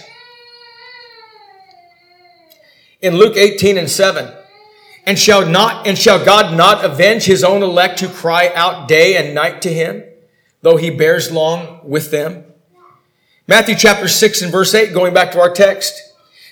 In 3.02 3.18
Luke 3.18 3.36
18 3.36 3.78
and 3.78 3.90
7, 3.90 4.34
and 5.06 5.20
shall 5.20 5.46
not, 5.46 5.86
and 5.86 5.98
shall 5.98 6.24
God 6.24 6.58
not 6.58 6.84
avenge 6.84 7.26
his 7.26 7.44
own 7.44 7.62
elect 7.62 8.00
who 8.00 8.08
cry 8.08 8.52
out 8.56 8.88
day 8.88 9.18
and 9.18 9.36
night 9.36 9.62
to 9.64 9.74
him, 9.74 10.04
though 10.62 10.78
he 10.78 10.90
bears 10.90 11.32
long 11.32 11.82
with 11.84 12.12
them? 12.12 12.46
Matthew 13.48 13.76
chapter 13.76 14.08
6 14.08 14.42
and 14.42 14.52
verse 14.52 14.74
8, 14.74 14.92
going 14.94 15.14
back 15.14 15.32
to 15.34 15.40
our 15.40 15.52
text. 15.52 16.02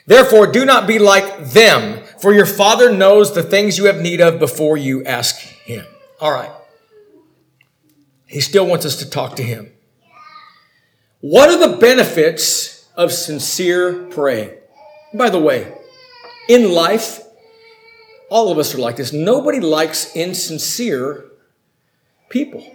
Therefore, 0.06 0.46
do 0.46 0.64
not 0.64 0.86
be 0.86 1.00
like 1.00 1.46
them, 1.46 2.04
for 2.22 2.34
your 2.34 2.46
Father 2.46 2.92
knows 2.92 3.34
the 3.34 3.42
things 3.42 3.78
you 3.78 3.86
have 3.86 4.00
need 4.00 4.22
of 4.22 4.38
before 4.38 4.78
you 4.78 5.04
ask 5.04 5.38
him. 5.38 5.86
All 6.22 6.32
right. 6.32 6.52
He 8.28 8.42
still 8.42 8.68
wants 8.68 8.86
us 8.86 8.98
to 8.98 9.10
talk 9.10 9.36
to 9.38 9.44
him. 9.44 9.72
What 11.22 11.50
are 11.50 11.58
the 11.58 11.78
benefits 11.78 12.88
of 12.96 13.12
sincere 13.12 14.06
praying? 14.12 14.52
By 15.14 15.30
the 15.30 15.40
way, 15.40 15.74
in 16.48 16.72
life, 16.72 17.22
all 18.30 18.52
of 18.52 18.58
us 18.60 18.76
are 18.76 18.80
like 18.80 18.98
this. 18.98 19.14
Nobody 19.14 19.60
likes 19.60 20.16
insincere 20.16 21.26
people. 22.30 22.66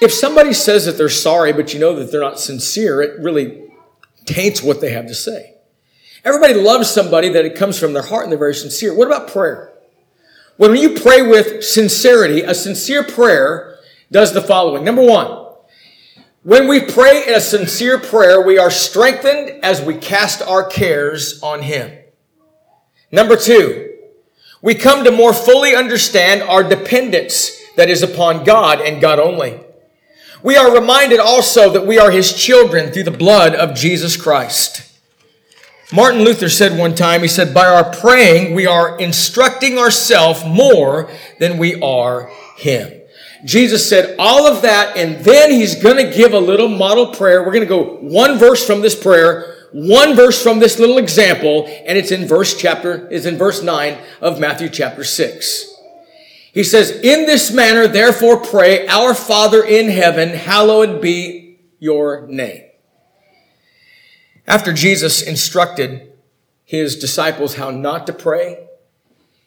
If 0.00 0.12
somebody 0.12 0.52
says 0.52 0.86
that 0.86 0.96
they're 0.96 1.08
sorry, 1.08 1.52
but 1.52 1.74
you 1.74 1.80
know 1.80 1.94
that 1.96 2.10
they're 2.10 2.20
not 2.20 2.40
sincere, 2.40 3.02
it 3.02 3.20
really 3.20 3.70
taints 4.24 4.62
what 4.62 4.80
they 4.80 4.90
have 4.90 5.06
to 5.06 5.14
say. 5.14 5.54
Everybody 6.24 6.54
loves 6.54 6.90
somebody 6.90 7.28
that 7.30 7.44
it 7.44 7.54
comes 7.54 7.78
from 7.78 7.92
their 7.92 8.02
heart 8.02 8.24
and 8.24 8.32
they're 8.32 8.38
very 8.38 8.54
sincere. 8.54 8.94
What 8.94 9.06
about 9.06 9.28
prayer? 9.28 9.72
When 10.56 10.74
you 10.76 11.00
pray 11.00 11.22
with 11.22 11.64
sincerity, 11.64 12.42
a 12.42 12.54
sincere 12.54 13.02
prayer 13.02 13.78
does 14.10 14.34
the 14.34 14.42
following. 14.42 14.84
Number 14.84 15.02
one, 15.02 15.46
when 16.42 16.68
we 16.68 16.80
pray 16.80 17.26
in 17.26 17.34
a 17.34 17.40
sincere 17.40 17.98
prayer, 17.98 18.42
we 18.42 18.58
are 18.58 18.70
strengthened 18.70 19.62
as 19.62 19.80
we 19.80 19.94
cast 19.94 20.42
our 20.42 20.64
cares 20.64 21.42
on 21.42 21.62
Him. 21.62 21.90
Number 23.12 23.36
two, 23.36 23.94
we 24.62 24.74
come 24.74 25.04
to 25.04 25.10
more 25.10 25.32
fully 25.32 25.74
understand 25.74 26.42
our 26.42 26.62
dependence 26.62 27.58
that 27.76 27.88
is 27.88 28.02
upon 28.02 28.44
God 28.44 28.80
and 28.80 29.00
God 29.00 29.18
only. 29.18 29.60
We 30.42 30.56
are 30.56 30.74
reminded 30.74 31.20
also 31.20 31.70
that 31.72 31.86
we 31.86 31.98
are 31.98 32.10
His 32.10 32.32
children 32.32 32.92
through 32.92 33.04
the 33.04 33.10
blood 33.10 33.54
of 33.54 33.74
Jesus 33.74 34.16
Christ. 34.16 34.86
Martin 35.92 36.22
Luther 36.22 36.48
said 36.48 36.78
one 36.78 36.94
time, 36.94 37.22
he 37.22 37.28
said, 37.28 37.52
by 37.52 37.66
our 37.66 37.92
praying, 37.92 38.54
we 38.54 38.66
are 38.66 38.98
instructing 38.98 39.76
ourselves 39.76 40.44
more 40.44 41.10
than 41.38 41.58
we 41.58 41.80
are 41.82 42.30
Him. 42.56 42.92
Jesus 43.44 43.88
said 43.88 44.14
all 44.18 44.46
of 44.46 44.62
that, 44.62 44.96
and 44.96 45.24
then 45.24 45.50
He's 45.50 45.82
going 45.82 45.96
to 45.96 46.16
give 46.16 46.32
a 46.32 46.38
little 46.38 46.68
model 46.68 47.08
prayer. 47.08 47.42
We're 47.42 47.52
going 47.52 47.60
to 47.60 47.66
go 47.66 47.96
one 47.96 48.38
verse 48.38 48.64
from 48.64 48.82
this 48.82 49.00
prayer 49.00 49.56
one 49.72 50.16
verse 50.16 50.42
from 50.42 50.58
this 50.58 50.78
little 50.78 50.98
example, 50.98 51.66
and 51.86 51.96
it's 51.96 52.10
in 52.10 52.26
verse 52.26 52.56
chapter, 52.56 53.08
is 53.08 53.26
in 53.26 53.36
verse 53.36 53.62
9 53.62 53.98
of 54.20 54.40
Matthew 54.40 54.68
chapter 54.68 55.04
6. 55.04 55.69
He 56.52 56.64
says, 56.64 56.90
In 56.90 57.26
this 57.26 57.52
manner, 57.52 57.86
therefore 57.86 58.38
pray, 58.38 58.86
Our 58.88 59.14
Father 59.14 59.62
in 59.62 59.88
heaven, 59.88 60.30
hallowed 60.30 61.00
be 61.00 61.60
your 61.78 62.26
name. 62.26 62.64
After 64.46 64.72
Jesus 64.72 65.22
instructed 65.22 66.12
his 66.64 66.98
disciples 66.98 67.54
how 67.54 67.70
not 67.70 68.06
to 68.08 68.12
pray, 68.12 68.66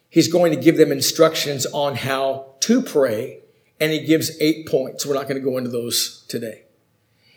he's 0.08 0.28
going 0.28 0.52
to 0.54 0.60
give 0.60 0.76
them 0.76 0.90
instructions 0.90 1.66
on 1.66 1.96
how 1.96 2.54
to 2.60 2.80
pray, 2.80 3.40
and 3.78 3.92
he 3.92 4.00
gives 4.00 4.40
eight 4.40 4.66
points. 4.66 5.04
We're 5.04 5.14
not 5.14 5.28
going 5.28 5.42
to 5.42 5.46
go 5.46 5.58
into 5.58 5.70
those 5.70 6.24
today. 6.28 6.62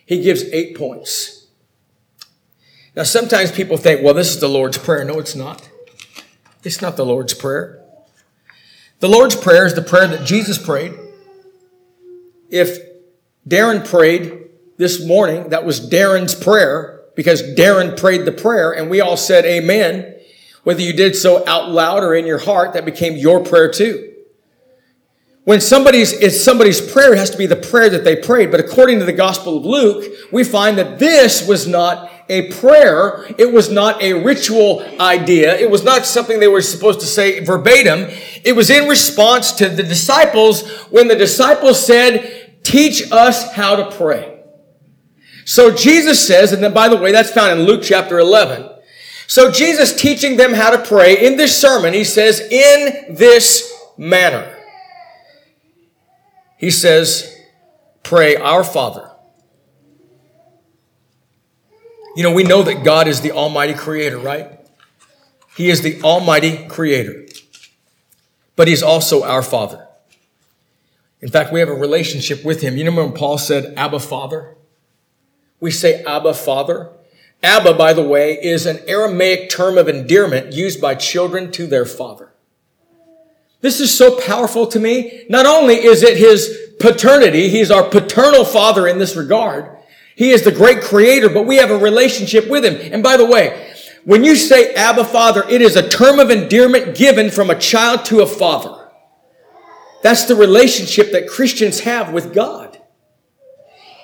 He 0.06 0.22
gives 0.22 0.44
eight 0.54 0.78
points. 0.78 1.48
Now, 2.96 3.04
sometimes 3.04 3.52
people 3.52 3.78
think, 3.78 4.02
well, 4.02 4.14
this 4.14 4.30
is 4.30 4.40
the 4.40 4.48
Lord's 4.48 4.78
Prayer. 4.78 5.04
No, 5.04 5.20
it's 5.20 5.36
not. 5.36 5.70
It's 6.64 6.82
not 6.82 6.96
the 6.96 7.06
Lord's 7.06 7.34
Prayer. 7.34 7.84
The 9.00 9.08
Lord's 9.08 9.36
Prayer 9.36 9.66
is 9.66 9.76
the 9.76 9.82
prayer 9.82 10.08
that 10.08 10.26
Jesus 10.26 10.58
prayed. 10.58 10.94
If 12.50 12.80
Darren 13.48 13.88
prayed 13.88 14.50
this 14.78 15.06
morning, 15.06 15.50
that 15.50 15.66
was 15.66 15.80
Darren's 15.90 16.34
prayer 16.34 17.02
because 17.16 17.42
Darren 17.56 18.00
prayed 18.00 18.26
the 18.26 18.32
prayer 18.32 18.72
and 18.72 18.90
we 18.90 19.02
all 19.02 19.18
said 19.18 19.46
amen. 19.46 20.16
Whether 20.64 20.82
you 20.82 20.94
did 20.94 21.16
so 21.16 21.48
out 21.48 21.70
loud 21.70 22.04
or 22.04 22.16
in 22.16 22.26
your 22.26 22.40
heart, 22.40 22.74
that 22.74 22.86
became 22.86 23.16
your 23.16 23.44
prayer 23.44 23.72
too. 23.72 24.14
When 25.44 25.62
somebody's, 25.62 26.12
it's 26.12 26.42
somebody's 26.42 26.82
prayer, 26.82 27.14
it 27.14 27.18
has 27.18 27.30
to 27.30 27.38
be 27.38 27.46
the 27.46 27.56
prayer 27.56 27.90
that 27.90 28.04
they 28.04 28.18
prayed. 28.18 28.52
But 28.52 28.60
according 28.60 29.00
to 29.00 29.06
the 29.06 29.14
Gospel 29.14 29.58
of 29.58 29.66
Luke, 29.66 30.12
we 30.32 30.44
find 30.44 30.78
that 30.78 31.00
this 31.00 31.48
was 31.48 31.68
not 31.68 32.12
a 32.30 32.52
prayer. 32.54 33.26
It 33.38 33.52
was 33.52 33.70
not 33.70 34.02
a 34.02 34.14
ritual 34.14 34.84
idea. 35.00 35.58
It 35.58 35.70
was 35.70 35.84
not 35.84 36.06
something 36.06 36.40
they 36.40 36.48
were 36.48 36.62
supposed 36.62 37.00
to 37.00 37.06
say 37.06 37.40
verbatim. 37.44 38.08
It 38.44 38.56
was 38.56 38.70
in 38.70 38.88
response 38.88 39.54
to 39.54 39.70
the 39.70 39.84
disciples 39.84 40.68
when 40.90 41.08
the 41.08 41.16
disciples 41.16 41.86
said, 41.86 42.64
teach 42.64 43.12
us 43.12 43.54
how 43.54 43.76
to 43.78 43.96
pray. 43.96 44.44
So 45.46 45.74
Jesus 45.74 46.26
says, 46.26 46.52
and 46.52 46.62
then 46.62 46.74
by 46.74 46.90
the 46.90 46.98
way, 46.98 47.12
that's 47.14 47.32
found 47.32 47.60
in 47.60 47.66
Luke 47.66 47.82
chapter 47.84 48.20
11. 48.20 48.70
So 49.28 49.52
Jesus 49.52 49.96
teaching 49.96 50.38
them 50.38 50.54
how 50.54 50.70
to 50.70 50.78
pray 50.78 51.26
in 51.26 51.38
this 51.38 51.56
sermon, 51.60 51.94
he 51.94 52.04
says, 52.04 52.42
in 52.42 53.16
this 53.16 53.74
manner. 53.98 54.54
He 56.58 56.72
says, 56.72 57.34
pray 58.04 58.36
our 58.36 58.64
Father. 58.64 59.12
You 62.18 62.24
know, 62.24 62.32
we 62.32 62.42
know 62.42 62.64
that 62.64 62.84
God 62.84 63.08
is 63.08 63.22
the 63.22 63.32
Almighty 63.32 63.76
Creator, 63.76 64.18
right? 64.18 64.60
He 65.56 65.70
is 65.70 65.84
the 65.84 66.02
Almighty 66.02 66.66
Creator. 66.68 67.28
But 68.56 68.68
He's 68.68 68.82
also 68.82 69.24
our 69.24 69.44
Father. 69.44 69.88
In 71.22 71.30
fact, 71.30 71.54
we 71.54 71.60
have 71.60 71.70
a 71.70 71.76
relationship 71.76 72.44
with 72.44 72.62
Him. 72.62 72.76
You 72.76 72.86
know 72.86 72.96
when 72.96 73.14
Paul 73.14 73.38
said, 73.38 73.72
Abba, 73.78 74.00
Father? 74.00 74.56
We 75.60 75.70
say 75.70 76.04
Abba, 76.06 76.34
Father. 76.34 76.90
Abba, 77.44 77.76
by 77.76 77.94
the 77.94 78.02
way, 78.02 78.34
is 78.34 78.66
an 78.66 78.80
Aramaic 78.88 79.52
term 79.52 79.78
of 79.78 79.88
endearment 79.88 80.54
used 80.54 80.82
by 80.82 80.96
children 80.96 81.52
to 81.52 81.68
their 81.68 81.86
father. 81.86 82.32
This 83.62 83.80
is 83.80 83.96
so 83.96 84.20
powerful 84.20 84.66
to 84.66 84.80
me. 84.80 85.26
Not 85.30 85.46
only 85.46 85.76
is 85.76 86.02
it 86.02 86.18
his 86.18 86.72
paternity, 86.80 87.50
he's 87.50 87.70
our 87.70 87.88
paternal 87.88 88.44
father 88.44 88.88
in 88.88 88.98
this 88.98 89.16
regard. 89.16 89.77
He 90.18 90.32
is 90.32 90.42
the 90.42 90.52
great 90.52 90.82
creator, 90.82 91.30
but 91.30 91.46
we 91.46 91.58
have 91.58 91.70
a 91.70 91.78
relationship 91.78 92.50
with 92.50 92.66
him. 92.66 92.92
And 92.92 93.04
by 93.04 93.18
the 93.18 93.26
way, 93.26 93.72
when 94.04 94.24
you 94.24 94.36
say 94.36 94.74
Abba 94.74 95.06
Father, 95.06 95.48
it 95.48 95.62
is 95.62 95.76
a 95.76 95.88
term 95.88 96.18
of 96.18 96.32
endearment 96.32 96.98
given 96.98 97.30
from 97.30 97.52
a 97.52 97.60
child 97.60 98.04
to 98.06 98.22
a 98.22 98.26
father. 98.26 98.90
That's 100.02 100.26
the 100.26 100.36
relationship 100.36 101.12
that 101.12 101.30
Christians 101.30 101.82
have 101.82 102.14
with 102.14 102.34
God. 102.34 102.82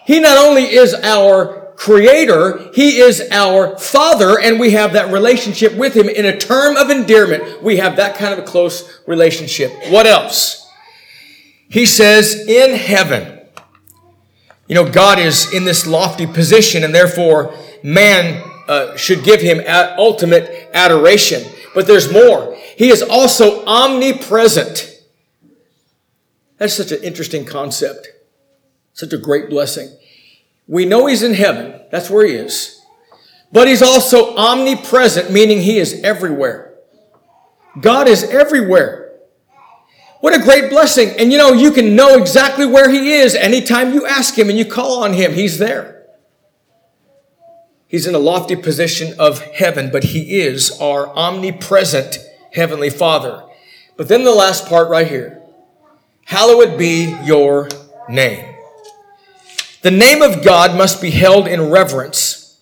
He 0.05 0.19
not 0.19 0.37
only 0.37 0.65
is 0.65 0.93
our 0.93 1.73
creator. 1.77 2.69
He 2.75 2.99
is 2.99 3.27
our 3.31 3.75
father 3.79 4.39
and 4.39 4.59
we 4.59 4.71
have 4.71 4.93
that 4.93 5.11
relationship 5.11 5.75
with 5.75 5.95
him 5.95 6.09
in 6.09 6.25
a 6.25 6.37
term 6.37 6.77
of 6.77 6.91
endearment. 6.91 7.63
We 7.63 7.77
have 7.77 7.95
that 7.95 8.17
kind 8.17 8.33
of 8.33 8.39
a 8.39 8.43
close 8.43 9.01
relationship. 9.07 9.71
What 9.89 10.05
else? 10.05 10.69
He 11.69 11.87
says 11.87 12.35
in 12.47 12.75
heaven. 12.75 13.32
You 14.67 14.75
know, 14.75 14.89
God 14.89 15.19
is 15.19 15.53
in 15.53 15.65
this 15.65 15.85
lofty 15.85 16.25
position 16.25 16.83
and 16.83 16.95
therefore 16.95 17.53
man 17.83 18.43
uh, 18.67 18.95
should 18.95 19.23
give 19.23 19.41
him 19.41 19.61
ultimate 19.97 20.69
adoration. 20.73 21.43
But 21.75 21.87
there's 21.87 22.11
more. 22.11 22.55
He 22.77 22.89
is 22.89 23.01
also 23.01 23.65
omnipresent. 23.65 24.89
That's 26.57 26.73
such 26.73 26.91
an 26.91 27.03
interesting 27.03 27.45
concept. 27.45 28.07
Such 28.93 29.11
a 29.11 29.17
great 29.17 29.49
blessing. 29.49 29.89
We 30.67 30.85
know 30.85 31.07
he's 31.07 31.23
in 31.23 31.33
heaven. 31.33 31.81
That's 31.91 32.09
where 32.09 32.25
he 32.25 32.33
is. 32.33 32.81
But 33.51 33.67
he's 33.67 33.81
also 33.81 34.35
omnipresent, 34.35 35.31
meaning 35.31 35.61
he 35.61 35.77
is 35.77 36.01
everywhere. 36.03 36.73
God 37.79 38.07
is 38.07 38.23
everywhere. 38.23 39.02
What 40.23 40.39
a 40.39 40.41
great 40.41 40.69
blessing. 40.69 41.09
And 41.19 41.33
you 41.33 41.37
know, 41.37 41.51
you 41.51 41.69
can 41.69 41.97
know 41.97 42.17
exactly 42.17 42.65
where 42.65 42.89
he 42.89 43.11
is 43.11 43.35
anytime 43.35 43.93
you 43.93 44.05
ask 44.05 44.37
him 44.39 44.47
and 44.47 44.57
you 44.57 44.63
call 44.63 45.03
on 45.03 45.11
him. 45.11 45.33
He's 45.33 45.57
there. 45.57 46.05
He's 47.89 48.07
in 48.07 48.15
a 48.15 48.19
lofty 48.19 48.55
position 48.55 49.19
of 49.19 49.41
heaven, 49.41 49.89
but 49.91 50.05
he 50.05 50.39
is 50.39 50.79
our 50.79 51.09
omnipresent 51.09 52.19
heavenly 52.53 52.89
father. 52.89 53.43
But 53.97 54.07
then 54.07 54.23
the 54.23 54.31
last 54.31 54.65
part 54.65 54.87
right 54.87 55.09
here. 55.09 55.41
Hallowed 56.23 56.77
be 56.77 57.13
your 57.25 57.67
name. 58.07 58.55
The 59.81 59.91
name 59.91 60.21
of 60.21 60.41
God 60.41 60.77
must 60.77 61.01
be 61.01 61.11
held 61.11 61.49
in 61.49 61.69
reverence. 61.69 62.57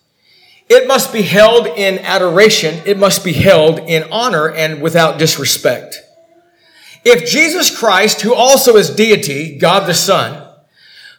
It 0.67 0.87
must 0.87 1.13
be 1.13 1.21
held 1.21 1.67
in 1.67 1.99
adoration. 1.99 2.81
It 2.87 2.97
must 2.97 3.23
be 3.23 3.33
held 3.33 3.77
in 3.77 4.11
honor 4.11 4.49
and 4.49 4.81
without 4.81 5.19
disrespect. 5.19 5.99
If 7.03 7.29
Jesus 7.29 7.75
Christ, 7.75 8.21
who 8.21 8.33
also 8.33 8.75
is 8.75 8.89
deity, 8.89 9.57
God 9.57 9.87
the 9.87 9.93
Son, 9.93 10.47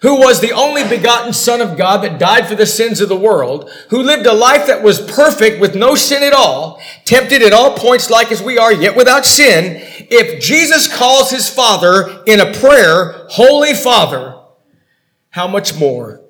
who 0.03 0.19
was 0.19 0.41
the 0.41 0.53
only 0.53 0.87
begotten 0.87 1.33
Son 1.33 1.61
of 1.61 1.77
God 1.77 2.03
that 2.03 2.19
died 2.19 2.49
for 2.49 2.57
the 2.57 2.67
sins 2.67 3.01
of 3.01 3.09
the 3.09 3.17
world, 3.17 3.71
who 3.91 4.03
lived 4.03 4.27
a 4.27 4.33
life 4.33 4.67
that 4.67 4.83
was 4.83 5.01
perfect 5.01 5.61
with 5.61 5.77
no 5.77 5.95
sin 5.95 6.25
at 6.25 6.33
all, 6.33 6.81
tempted 7.05 7.41
at 7.41 7.53
all 7.53 7.77
points 7.77 8.11
like 8.11 8.33
as 8.33 8.43
we 8.43 8.59
are, 8.59 8.73
yet 8.73 8.97
without 8.97 9.25
sin, 9.25 9.81
if 10.11 10.43
Jesus 10.43 10.93
calls 10.93 11.31
his 11.31 11.49
Father 11.49 12.23
in 12.27 12.41
a 12.41 12.53
prayer, 12.53 13.27
Holy 13.31 13.75
Father, 13.75 14.41
how 15.31 15.47
much 15.47 15.79
more 15.79 16.21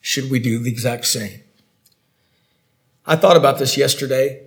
should 0.00 0.30
we 0.30 0.38
do 0.38 0.58
the 0.58 0.70
exact 0.70 1.06
same? 1.06 1.40
I 3.06 3.16
thought 3.16 3.36
about 3.36 3.58
this 3.58 3.76
yesterday. 3.76 4.46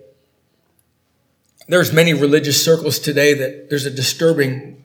There's 1.68 1.94
many 1.94 2.14
religious 2.14 2.64
circles 2.64 3.00
today 3.00 3.34
that 3.34 3.70
there's 3.70 3.86
a 3.86 3.92
disturbing 3.92 4.84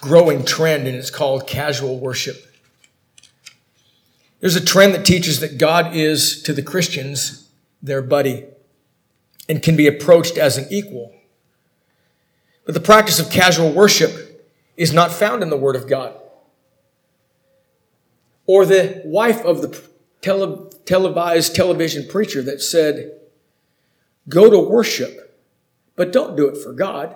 growing 0.00 0.44
trend 0.44 0.86
and 0.86 0.96
it's 0.96 1.10
called 1.10 1.46
casual 1.46 1.98
worship. 1.98 2.36
There's 4.40 4.56
a 4.56 4.64
trend 4.64 4.94
that 4.94 5.04
teaches 5.04 5.40
that 5.40 5.58
God 5.58 5.94
is 5.94 6.42
to 6.42 6.52
the 6.52 6.62
Christians 6.62 7.48
their 7.82 8.02
buddy 8.02 8.46
and 9.48 9.62
can 9.62 9.76
be 9.76 9.86
approached 9.86 10.38
as 10.38 10.56
an 10.56 10.66
equal. 10.70 11.12
But 12.64 12.74
the 12.74 12.80
practice 12.80 13.18
of 13.18 13.30
casual 13.30 13.72
worship 13.72 14.48
is 14.76 14.92
not 14.92 15.12
found 15.12 15.42
in 15.42 15.50
the 15.50 15.56
Word 15.56 15.76
of 15.76 15.88
God 15.88 16.14
or 18.46 18.64
the 18.64 19.02
wife 19.04 19.44
of 19.44 19.62
the 19.62 19.80
tele- 20.22 20.70
televised 20.84 21.54
television 21.54 22.08
preacher 22.08 22.42
that 22.42 22.60
said, 22.60 23.12
Go 24.28 24.50
to 24.50 24.58
worship, 24.58 25.29
but 26.00 26.14
don't 26.14 26.34
do 26.34 26.48
it 26.48 26.56
for 26.56 26.72
God. 26.72 27.14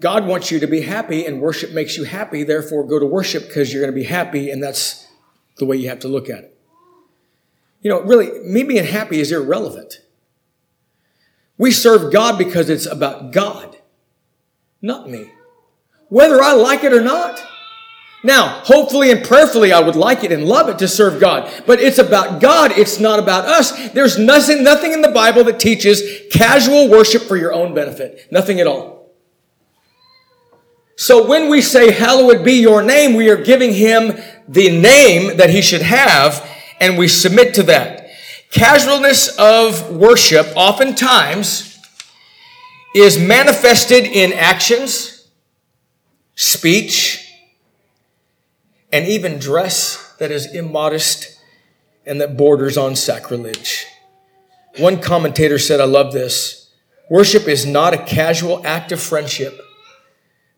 God 0.00 0.26
wants 0.26 0.50
you 0.50 0.58
to 0.58 0.66
be 0.66 0.80
happy, 0.80 1.24
and 1.24 1.40
worship 1.40 1.70
makes 1.70 1.96
you 1.96 2.02
happy. 2.02 2.42
Therefore, 2.42 2.84
go 2.84 2.98
to 2.98 3.06
worship 3.06 3.46
because 3.46 3.72
you're 3.72 3.80
going 3.80 3.94
to 3.94 3.96
be 3.96 4.08
happy, 4.08 4.50
and 4.50 4.60
that's 4.60 5.06
the 5.58 5.64
way 5.64 5.76
you 5.76 5.88
have 5.88 6.00
to 6.00 6.08
look 6.08 6.28
at 6.28 6.40
it. 6.40 6.58
You 7.80 7.90
know, 7.90 8.00
really, 8.00 8.40
me 8.40 8.64
being 8.64 8.84
happy 8.84 9.20
is 9.20 9.30
irrelevant. 9.30 10.00
We 11.58 11.70
serve 11.70 12.12
God 12.12 12.38
because 12.38 12.68
it's 12.68 12.86
about 12.86 13.30
God, 13.30 13.76
not 14.82 15.08
me. 15.08 15.30
Whether 16.08 16.42
I 16.42 16.54
like 16.54 16.82
it 16.82 16.92
or 16.92 17.02
not. 17.02 17.40
Now, 18.22 18.60
hopefully 18.64 19.10
and 19.10 19.24
prayerfully, 19.24 19.72
I 19.72 19.80
would 19.80 19.96
like 19.96 20.24
it 20.24 20.32
and 20.32 20.44
love 20.44 20.68
it 20.68 20.78
to 20.80 20.88
serve 20.88 21.20
God. 21.20 21.50
But 21.66 21.80
it's 21.80 21.98
about 21.98 22.40
God. 22.40 22.72
It's 22.72 23.00
not 23.00 23.18
about 23.18 23.46
us. 23.46 23.90
There's 23.90 24.18
nothing, 24.18 24.62
nothing 24.62 24.92
in 24.92 25.00
the 25.00 25.10
Bible 25.10 25.44
that 25.44 25.58
teaches 25.58 26.02
casual 26.30 26.88
worship 26.88 27.22
for 27.22 27.36
your 27.36 27.52
own 27.52 27.72
benefit. 27.72 28.30
Nothing 28.30 28.60
at 28.60 28.66
all. 28.66 29.00
So 30.96 31.26
when 31.26 31.48
we 31.48 31.62
say, 31.62 31.92
hallowed 31.92 32.44
be 32.44 32.60
your 32.60 32.82
name, 32.82 33.14
we 33.14 33.30
are 33.30 33.42
giving 33.42 33.72
him 33.72 34.20
the 34.46 34.68
name 34.68 35.38
that 35.38 35.48
he 35.48 35.62
should 35.62 35.80
have, 35.80 36.46
and 36.78 36.98
we 36.98 37.08
submit 37.08 37.54
to 37.54 37.62
that. 37.62 38.10
Casualness 38.50 39.38
of 39.38 39.96
worship 39.96 40.46
oftentimes 40.56 41.78
is 42.94 43.18
manifested 43.18 44.04
in 44.04 44.34
actions, 44.34 45.26
speech, 46.34 47.29
and 48.92 49.06
even 49.06 49.38
dress 49.38 50.14
that 50.18 50.30
is 50.30 50.52
immodest 50.54 51.38
and 52.06 52.20
that 52.20 52.36
borders 52.36 52.76
on 52.76 52.96
sacrilege. 52.96 53.86
One 54.78 55.00
commentator 55.00 55.58
said, 55.58 55.80
I 55.80 55.84
love 55.84 56.12
this. 56.12 56.70
Worship 57.10 57.48
is 57.48 57.66
not 57.66 57.92
a 57.94 57.98
casual 57.98 58.64
act 58.64 58.92
of 58.92 59.00
friendship, 59.00 59.60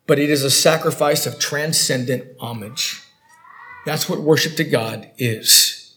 but 0.07 0.19
it 0.19 0.29
is 0.29 0.45
a 0.45 0.51
sacrifice 0.51 1.27
of 1.27 1.39
transcendent 1.39 2.25
homage. 2.39 3.03
That's 3.87 4.09
what 4.09 4.21
worship 4.21 4.57
to 4.57 4.65
God 4.65 5.11
is. 5.19 5.97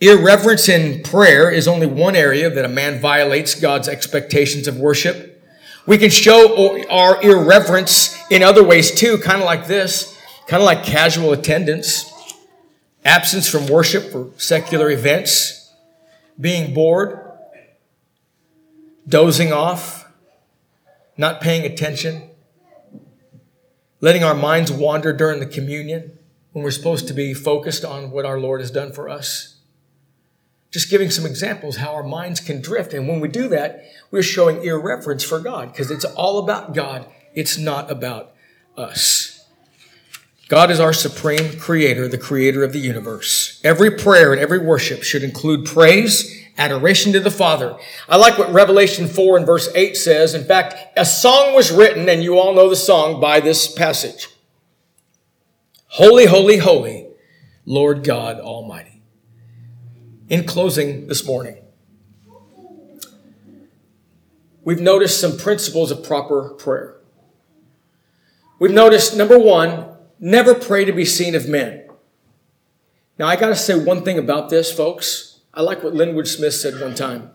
Irreverence 0.00 0.68
in 0.68 1.02
prayer 1.02 1.50
is 1.50 1.68
only 1.68 1.86
one 1.86 2.16
area 2.16 2.48
that 2.48 2.64
a 2.64 2.68
man 2.68 3.00
violates 3.00 3.54
God's 3.54 3.88
expectations 3.88 4.66
of 4.66 4.78
worship. 4.78 5.42
We 5.86 5.98
can 5.98 6.08
show 6.08 6.82
our 6.88 7.22
irreverence 7.22 8.16
in 8.30 8.42
other 8.42 8.64
ways 8.64 8.92
too, 8.92 9.18
kind 9.18 9.40
of 9.40 9.44
like 9.44 9.66
this. 9.66 10.16
Kind 10.50 10.64
of 10.64 10.66
like 10.66 10.82
casual 10.82 11.30
attendance, 11.30 12.12
absence 13.04 13.48
from 13.48 13.68
worship 13.68 14.10
for 14.10 14.32
secular 14.36 14.90
events, 14.90 15.72
being 16.40 16.74
bored, 16.74 17.20
dozing 19.06 19.52
off, 19.52 20.08
not 21.16 21.40
paying 21.40 21.64
attention, 21.64 22.30
letting 24.00 24.24
our 24.24 24.34
minds 24.34 24.72
wander 24.72 25.12
during 25.12 25.38
the 25.38 25.46
communion 25.46 26.18
when 26.50 26.64
we're 26.64 26.72
supposed 26.72 27.06
to 27.06 27.14
be 27.14 27.32
focused 27.32 27.84
on 27.84 28.10
what 28.10 28.26
our 28.26 28.40
Lord 28.40 28.60
has 28.60 28.72
done 28.72 28.90
for 28.90 29.08
us. 29.08 29.60
Just 30.72 30.90
giving 30.90 31.10
some 31.12 31.26
examples 31.26 31.76
how 31.76 31.94
our 31.94 32.02
minds 32.02 32.40
can 32.40 32.60
drift. 32.60 32.92
And 32.92 33.06
when 33.06 33.20
we 33.20 33.28
do 33.28 33.46
that, 33.50 33.84
we're 34.10 34.24
showing 34.24 34.64
irreverence 34.64 35.22
for 35.22 35.38
God 35.38 35.70
because 35.70 35.92
it's 35.92 36.04
all 36.04 36.40
about 36.40 36.74
God. 36.74 37.06
It's 37.34 37.56
not 37.56 37.88
about 37.88 38.32
us. 38.76 39.39
God 40.50 40.72
is 40.72 40.80
our 40.80 40.92
supreme 40.92 41.60
creator, 41.60 42.08
the 42.08 42.18
creator 42.18 42.64
of 42.64 42.72
the 42.72 42.80
universe. 42.80 43.60
Every 43.62 43.92
prayer 43.92 44.32
and 44.32 44.42
every 44.42 44.58
worship 44.58 45.04
should 45.04 45.22
include 45.22 45.64
praise, 45.64 46.44
adoration 46.58 47.12
to 47.12 47.20
the 47.20 47.30
Father. 47.30 47.78
I 48.08 48.16
like 48.16 48.36
what 48.36 48.52
Revelation 48.52 49.06
4 49.06 49.36
and 49.36 49.46
verse 49.46 49.68
8 49.76 49.96
says. 49.96 50.34
In 50.34 50.42
fact, 50.42 50.74
a 50.96 51.04
song 51.04 51.54
was 51.54 51.70
written, 51.70 52.08
and 52.08 52.24
you 52.24 52.36
all 52.36 52.52
know 52.52 52.68
the 52.68 52.74
song 52.74 53.20
by 53.20 53.38
this 53.38 53.72
passage. 53.72 54.26
Holy, 55.86 56.26
holy, 56.26 56.56
holy, 56.56 57.06
Lord 57.64 58.02
God 58.02 58.40
Almighty. 58.40 59.02
In 60.28 60.42
closing 60.42 61.06
this 61.06 61.24
morning, 61.24 61.58
we've 64.64 64.80
noticed 64.80 65.20
some 65.20 65.38
principles 65.38 65.92
of 65.92 66.02
proper 66.02 66.48
prayer. 66.54 66.96
We've 68.58 68.72
noticed, 68.72 69.16
number 69.16 69.38
one, 69.38 69.86
never 70.20 70.54
pray 70.54 70.84
to 70.84 70.92
be 70.92 71.04
seen 71.04 71.34
of 71.34 71.48
men. 71.48 71.88
Now, 73.18 73.26
I 73.26 73.36
got 73.36 73.48
to 73.48 73.56
say 73.56 73.82
one 73.82 74.04
thing 74.04 74.18
about 74.18 74.50
this, 74.50 74.72
folks. 74.72 75.40
I 75.52 75.62
like 75.62 75.82
what 75.82 75.94
Linwood 75.94 76.28
Smith 76.28 76.54
said 76.54 76.80
one 76.80 76.94
time. 76.94 77.30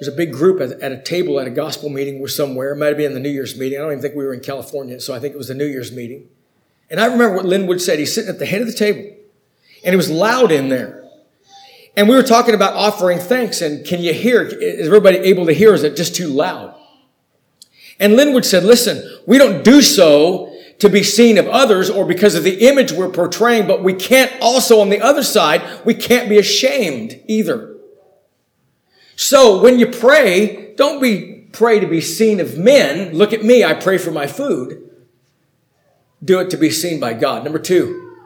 There's 0.00 0.12
a 0.12 0.16
big 0.16 0.32
group 0.32 0.60
at, 0.60 0.90
a 0.90 1.00
table 1.00 1.38
at 1.38 1.46
a 1.46 1.50
gospel 1.50 1.88
meeting 1.88 2.20
or 2.20 2.26
somewhere. 2.26 2.72
It 2.72 2.76
might 2.76 2.86
have 2.86 2.96
been 2.96 3.14
the 3.14 3.20
New 3.20 3.30
Year's 3.30 3.56
meeting. 3.56 3.78
I 3.78 3.82
don't 3.82 3.92
even 3.92 4.02
think 4.02 4.16
we 4.16 4.24
were 4.24 4.34
in 4.34 4.40
California, 4.40 5.00
so 5.00 5.14
I 5.14 5.20
think 5.20 5.34
it 5.34 5.38
was 5.38 5.48
the 5.48 5.54
New 5.54 5.66
Year's 5.66 5.92
meeting. 5.92 6.28
And 6.90 6.98
I 6.98 7.06
remember 7.06 7.36
what 7.36 7.44
Linwood 7.44 7.80
said. 7.80 7.98
He's 7.98 8.12
sitting 8.12 8.30
at 8.30 8.38
the 8.38 8.46
head 8.46 8.60
of 8.60 8.66
the 8.66 8.72
table, 8.72 9.14
and 9.84 9.94
it 9.94 9.96
was 9.96 10.10
loud 10.10 10.50
in 10.50 10.68
there. 10.68 11.04
And 11.96 12.08
we 12.08 12.16
were 12.16 12.22
talking 12.22 12.54
about 12.54 12.74
offering 12.74 13.18
thanks, 13.18 13.60
and 13.60 13.86
can 13.86 14.00
you 14.00 14.12
hear? 14.12 14.42
Is 14.42 14.86
everybody 14.86 15.18
able 15.18 15.46
to 15.46 15.52
hear? 15.52 15.74
Is 15.74 15.84
it 15.84 15.96
just 15.96 16.16
too 16.16 16.28
loud? 16.28 16.74
And 18.00 18.14
Linwood 18.14 18.44
said, 18.44 18.64
listen, 18.64 19.20
we 19.26 19.38
don't 19.38 19.62
do 19.62 19.80
so 19.82 20.51
to 20.82 20.88
be 20.88 21.04
seen 21.04 21.38
of 21.38 21.46
others 21.46 21.88
or 21.88 22.04
because 22.04 22.34
of 22.34 22.42
the 22.42 22.66
image 22.66 22.90
we're 22.90 23.08
portraying, 23.08 23.68
but 23.68 23.84
we 23.84 23.94
can't 23.94 24.32
also, 24.40 24.80
on 24.80 24.88
the 24.88 25.00
other 25.00 25.22
side, 25.22 25.62
we 25.84 25.94
can't 25.94 26.28
be 26.28 26.38
ashamed 26.38 27.22
either. 27.28 27.76
So 29.14 29.62
when 29.62 29.78
you 29.78 29.86
pray, 29.86 30.74
don't 30.74 31.00
be 31.00 31.46
pray 31.52 31.78
to 31.78 31.86
be 31.86 32.00
seen 32.00 32.40
of 32.40 32.58
men. 32.58 33.14
Look 33.14 33.32
at 33.32 33.44
me, 33.44 33.62
I 33.62 33.74
pray 33.74 33.96
for 33.96 34.10
my 34.10 34.26
food. 34.26 34.90
Do 36.24 36.40
it 36.40 36.50
to 36.50 36.56
be 36.56 36.70
seen 36.70 36.98
by 36.98 37.14
God. 37.14 37.44
Number 37.44 37.60
two, 37.60 38.16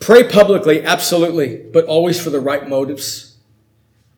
pray 0.00 0.24
publicly, 0.24 0.82
absolutely, 0.82 1.56
but 1.72 1.84
always 1.84 2.20
for 2.20 2.30
the 2.30 2.40
right 2.40 2.68
motives. 2.68 3.36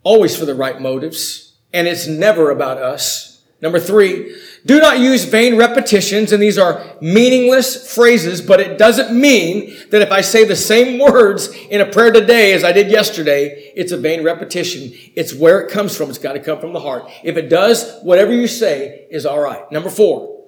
Always 0.04 0.34
for 0.34 0.46
the 0.46 0.54
right 0.54 0.80
motives. 0.80 1.52
And 1.70 1.86
it's 1.86 2.06
never 2.06 2.50
about 2.50 2.78
us. 2.78 3.42
Number 3.60 3.78
three, 3.78 4.34
do 4.64 4.78
not 4.78 5.00
use 5.00 5.24
vain 5.24 5.56
repetitions, 5.56 6.30
and 6.30 6.40
these 6.40 6.56
are 6.56 6.84
meaningless 7.00 7.92
phrases, 7.92 8.40
but 8.40 8.60
it 8.60 8.78
doesn't 8.78 9.18
mean 9.18 9.76
that 9.90 10.02
if 10.02 10.12
I 10.12 10.20
say 10.20 10.44
the 10.44 10.54
same 10.54 11.00
words 11.00 11.48
in 11.68 11.80
a 11.80 11.86
prayer 11.86 12.12
today 12.12 12.52
as 12.52 12.62
I 12.62 12.70
did 12.70 12.88
yesterday, 12.88 13.72
it's 13.74 13.90
a 13.90 13.96
vain 13.96 14.22
repetition. 14.22 14.92
It's 15.16 15.34
where 15.34 15.60
it 15.60 15.70
comes 15.70 15.96
from. 15.96 16.10
It's 16.10 16.18
got 16.18 16.34
to 16.34 16.40
come 16.40 16.60
from 16.60 16.72
the 16.72 16.80
heart. 16.80 17.10
If 17.24 17.36
it 17.36 17.48
does, 17.48 18.00
whatever 18.02 18.32
you 18.32 18.46
say 18.46 19.06
is 19.10 19.26
all 19.26 19.40
right. 19.40 19.70
Number 19.72 19.90
four, 19.90 20.44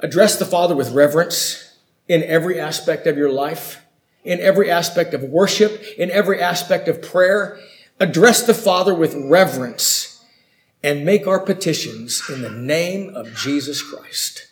address 0.00 0.38
the 0.38 0.46
Father 0.46 0.74
with 0.74 0.92
reverence 0.92 1.76
in 2.08 2.22
every 2.22 2.58
aspect 2.58 3.06
of 3.06 3.18
your 3.18 3.30
life, 3.30 3.82
in 4.24 4.40
every 4.40 4.70
aspect 4.70 5.12
of 5.12 5.22
worship, 5.22 5.82
in 5.98 6.10
every 6.10 6.40
aspect 6.40 6.88
of 6.88 7.02
prayer. 7.02 7.58
Address 8.00 8.46
the 8.46 8.54
Father 8.54 8.94
with 8.94 9.14
reverence 9.14 10.11
and 10.82 11.04
make 11.04 11.26
our 11.26 11.40
petitions 11.40 12.22
in 12.28 12.42
the 12.42 12.50
name 12.50 13.14
of 13.14 13.34
Jesus 13.34 13.82
Christ. 13.82 14.48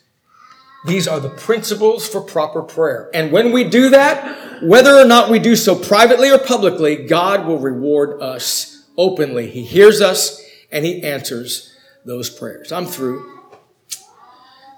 These 0.85 1.07
are 1.07 1.19
the 1.19 1.29
principles 1.29 2.07
for 2.07 2.21
proper 2.21 2.61
prayer. 2.61 3.09
And 3.13 3.31
when 3.31 3.51
we 3.51 3.63
do 3.63 3.89
that, 3.89 4.63
whether 4.63 4.95
or 4.95 5.05
not 5.05 5.29
we 5.29 5.37
do 5.37 5.55
so 5.55 5.75
privately 5.75 6.31
or 6.31 6.39
publicly, 6.39 6.95
God 6.95 7.45
will 7.45 7.59
reward 7.59 8.21
us 8.21 8.87
openly. 8.97 9.49
He 9.49 9.63
hears 9.63 10.01
us 10.01 10.41
and 10.71 10.85
He 10.85 11.03
answers 11.03 11.75
those 12.05 12.29
prayers. 12.29 12.71
I'm 12.71 12.85
through. 12.85 13.39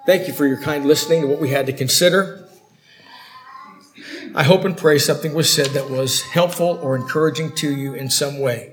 Thank 0.06 0.28
you 0.28 0.34
for 0.34 0.46
your 0.46 0.60
kind 0.60 0.86
listening 0.86 1.22
to 1.22 1.28
what 1.28 1.40
we 1.40 1.52
had 1.52 1.68
to 1.68 1.74
consider. 1.74 2.50
I 4.36 4.44
hope 4.44 4.66
and 4.66 4.76
pray 4.76 4.98
something 4.98 5.34
was 5.34 5.54
said 5.54 5.68
that 5.68 5.90
was 5.90 6.22
helpful 6.22 6.80
or 6.82 6.96
encouraging 6.96 7.56
to 7.58 7.74
you 7.74 7.94
in 7.94 8.10
some 8.10 8.40
way. 8.40 8.73